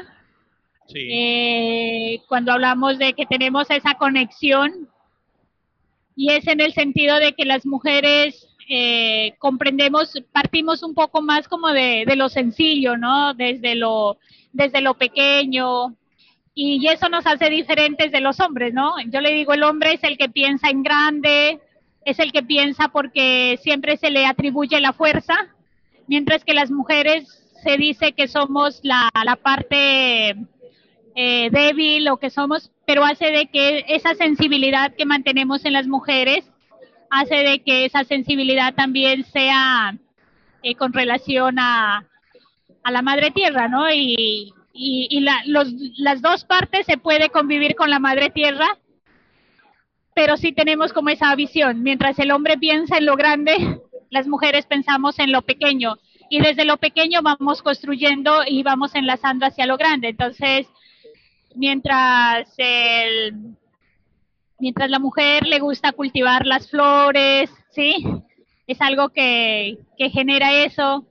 Sí. 0.87 1.07
Eh, 1.11 2.21
cuando 2.27 2.51
hablamos 2.51 2.99
de 2.99 3.13
que 3.13 3.25
tenemos 3.25 3.69
esa 3.69 3.95
conexión 3.95 4.89
y 6.15 6.31
es 6.31 6.47
en 6.47 6.61
el 6.61 6.73
sentido 6.73 7.17
de 7.17 7.33
que 7.33 7.45
las 7.45 7.65
mujeres 7.65 8.47
eh, 8.69 9.35
comprendemos, 9.39 10.13
partimos 10.31 10.83
un 10.83 10.93
poco 10.93 11.21
más 11.21 11.47
como 11.47 11.69
de, 11.69 12.05
lo 12.15 12.29
sencillo, 12.29 12.97
¿no? 12.97 13.33
Desde 13.33 13.75
lo, 13.75 14.17
desde 14.51 14.81
lo 14.81 14.93
pequeño, 14.93 15.95
y 16.55 16.87
eso 16.87 17.09
nos 17.09 17.25
hace 17.25 17.49
diferentes 17.49 18.11
de 18.11 18.21
los 18.21 18.39
hombres, 18.39 18.73
¿no? 18.73 18.93
Yo 19.07 19.21
le 19.21 19.33
digo, 19.33 19.53
el 19.53 19.63
hombre 19.63 19.93
es 19.93 20.03
el 20.03 20.17
que 20.17 20.29
piensa 20.29 20.69
en 20.69 20.83
grande, 20.83 21.59
es 22.05 22.19
el 22.19 22.31
que 22.31 22.43
piensa 22.43 22.89
porque 22.89 23.59
siempre 23.63 23.97
se 23.97 24.11
le 24.11 24.25
atribuye 24.25 24.79
la 24.79 24.93
fuerza, 24.93 25.35
mientras 26.07 26.43
que 26.43 26.53
las 26.53 26.69
mujeres 26.69 27.27
se 27.63 27.77
dice 27.77 28.11
que 28.11 28.27
somos 28.27 28.81
la, 28.83 29.09
la 29.25 29.35
parte 29.35 30.35
eh, 31.15 31.49
débil 31.49 32.07
o 32.09 32.17
que 32.17 32.29
somos, 32.29 32.71
pero 32.85 33.03
hace 33.03 33.31
de 33.31 33.47
que 33.47 33.85
esa 33.87 34.15
sensibilidad 34.15 34.93
que 34.95 35.05
mantenemos 35.05 35.65
en 35.65 35.73
las 35.73 35.87
mujeres, 35.87 36.49
hace 37.09 37.35
de 37.35 37.59
que 37.63 37.85
esa 37.85 38.03
sensibilidad 38.03 38.73
también 38.73 39.23
sea 39.25 39.95
eh, 40.63 40.75
con 40.75 40.93
relación 40.93 41.59
a, 41.59 42.07
la 42.89 43.01
madre 43.01 43.31
tierra, 43.31 43.69
¿no? 43.69 43.89
Y, 43.91 44.53
y, 44.73 45.25
las 45.97 46.21
dos 46.21 46.43
partes 46.43 46.85
se 46.85 46.97
puede 46.97 47.29
convivir 47.29 47.75
con 47.75 47.89
la 47.89 47.99
madre 47.99 48.29
tierra, 48.29 48.77
pero 50.13 50.35
sí 50.35 50.51
tenemos 50.51 50.91
como 50.91 51.09
esa 51.09 51.33
visión. 51.35 51.81
Mientras 51.81 52.19
el 52.19 52.31
hombre 52.31 52.57
piensa 52.57 52.97
en 52.97 53.05
lo 53.05 53.15
grande, 53.15 53.79
las 54.09 54.27
mujeres 54.27 54.65
pensamos 54.65 55.17
en 55.19 55.31
lo 55.31 55.43
pequeño 55.43 55.97
y 56.29 56.41
desde 56.41 56.65
lo 56.65 56.77
pequeño 56.77 57.21
vamos 57.21 57.61
construyendo 57.61 58.41
y 58.45 58.63
vamos 58.63 58.95
enlazando 58.95 59.45
hacia 59.45 59.65
lo 59.65 59.77
grande. 59.77 60.09
Entonces, 60.09 60.67
mientras 61.55 62.53
el, 62.57 63.55
mientras 64.59 64.89
la 64.89 64.99
mujer 64.99 65.45
le 65.45 65.59
gusta 65.59 65.91
cultivar 65.91 66.45
las 66.45 66.69
flores, 66.69 67.49
¿sí? 67.69 68.05
Es 68.67 68.81
algo 68.81 69.09
que, 69.09 69.77
que 69.97 70.09
genera 70.09 70.53
eso 70.53 71.05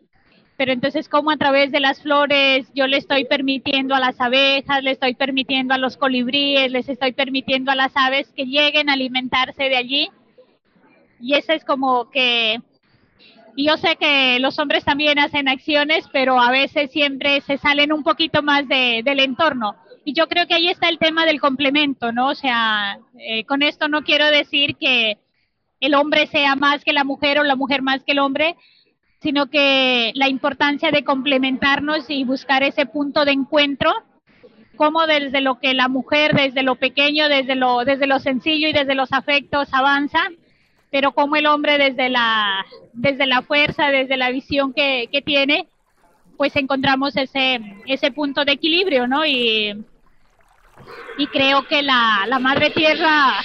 pero 0.62 0.72
entonces 0.72 1.08
como 1.08 1.32
a 1.32 1.36
través 1.36 1.72
de 1.72 1.80
las 1.80 2.00
flores 2.02 2.70
yo 2.72 2.86
le 2.86 2.98
estoy 2.98 3.24
permitiendo 3.24 3.96
a 3.96 3.98
las 3.98 4.20
abejas, 4.20 4.82
le 4.84 4.92
estoy 4.92 5.14
permitiendo 5.14 5.74
a 5.74 5.78
los 5.78 5.96
colibríes, 5.96 6.70
les 6.70 6.88
estoy 6.88 7.12
permitiendo 7.12 7.72
a 7.72 7.74
las 7.74 7.90
aves 7.96 8.32
que 8.36 8.44
lleguen 8.44 8.88
a 8.88 8.92
alimentarse 8.92 9.64
de 9.64 9.76
allí. 9.76 10.10
Y 11.20 11.34
eso 11.34 11.52
es 11.52 11.64
como 11.64 12.10
que 12.10 12.60
yo 13.56 13.76
sé 13.76 13.96
que 13.96 14.38
los 14.38 14.56
hombres 14.60 14.84
también 14.84 15.18
hacen 15.18 15.48
acciones, 15.48 16.08
pero 16.12 16.40
a 16.40 16.52
veces 16.52 16.92
siempre 16.92 17.40
se 17.40 17.58
salen 17.58 17.92
un 17.92 18.04
poquito 18.04 18.42
más 18.44 18.68
de, 18.68 19.02
del 19.04 19.18
entorno. 19.18 19.74
Y 20.04 20.14
yo 20.14 20.26
creo 20.26 20.46
que 20.46 20.54
ahí 20.54 20.68
está 20.68 20.88
el 20.88 20.98
tema 20.98 21.26
del 21.26 21.40
complemento, 21.40 22.12
¿no? 22.12 22.28
O 22.28 22.34
sea, 22.34 22.98
eh, 23.18 23.44
con 23.44 23.62
esto 23.62 23.88
no 23.88 24.02
quiero 24.02 24.26
decir 24.26 24.76
que 24.76 25.18
el 25.80 25.94
hombre 25.94 26.26
sea 26.26 26.56
más 26.56 26.84
que 26.84 26.92
la 26.92 27.04
mujer 27.04 27.38
o 27.38 27.44
la 27.44 27.56
mujer 27.56 27.82
más 27.82 28.02
que 28.02 28.12
el 28.12 28.18
hombre, 28.18 28.56
sino 29.20 29.46
que 29.46 30.10
la 30.14 30.28
importancia 30.28 30.90
de 30.90 31.04
complementarnos 31.04 32.08
y 32.08 32.24
buscar 32.24 32.64
ese 32.64 32.86
punto 32.86 33.24
de 33.24 33.32
encuentro, 33.32 33.92
como 34.76 35.06
desde 35.06 35.40
lo 35.40 35.60
que 35.60 35.74
la 35.74 35.86
mujer, 35.88 36.34
desde 36.34 36.64
lo 36.64 36.74
pequeño, 36.74 37.28
desde 37.28 37.54
lo, 37.54 37.84
desde 37.84 38.08
lo 38.08 38.18
sencillo 38.18 38.68
y 38.68 38.72
desde 38.72 38.96
los 38.96 39.12
afectos 39.12 39.68
avanza, 39.72 40.20
pero 40.90 41.12
como 41.12 41.36
el 41.36 41.46
hombre 41.46 41.78
desde 41.78 42.08
la, 42.08 42.66
desde 42.92 43.26
la 43.26 43.42
fuerza, 43.42 43.88
desde 43.88 44.16
la 44.16 44.30
visión 44.30 44.72
que, 44.72 45.08
que 45.12 45.22
tiene, 45.22 45.68
pues 46.36 46.56
encontramos 46.56 47.16
ese, 47.16 47.60
ese 47.86 48.10
punto 48.10 48.44
de 48.44 48.52
equilibrio, 48.52 49.06
¿no? 49.06 49.24
Y, 49.24 49.84
y 51.18 51.26
creo 51.28 51.66
que 51.66 51.82
la, 51.82 52.24
la 52.26 52.38
Madre 52.38 52.70
Tierra 52.70 53.40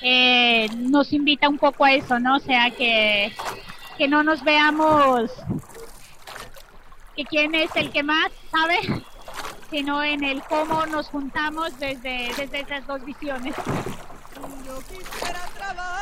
eh, 0.00 0.68
nos 0.76 1.12
invita 1.12 1.48
un 1.48 1.58
poco 1.58 1.84
a 1.84 1.92
eso, 1.92 2.18
¿no? 2.18 2.36
O 2.36 2.40
sea, 2.40 2.70
que 2.70 3.32
que 3.96 4.08
no 4.08 4.22
nos 4.22 4.42
veamos 4.42 5.30
que 7.14 7.24
quién 7.24 7.54
es 7.54 7.70
el 7.76 7.92
que 7.92 8.02
más 8.02 8.32
sabe, 8.50 8.80
sino 9.70 10.02
en 10.02 10.24
el 10.24 10.42
cómo 10.42 10.86
nos 10.86 11.08
juntamos 11.08 11.78
desde, 11.78 12.32
desde 12.36 12.60
esas 12.60 12.86
dos 12.86 13.04
visiones. 13.04 13.54
Yo 14.66 14.78
trabajar 15.20 16.01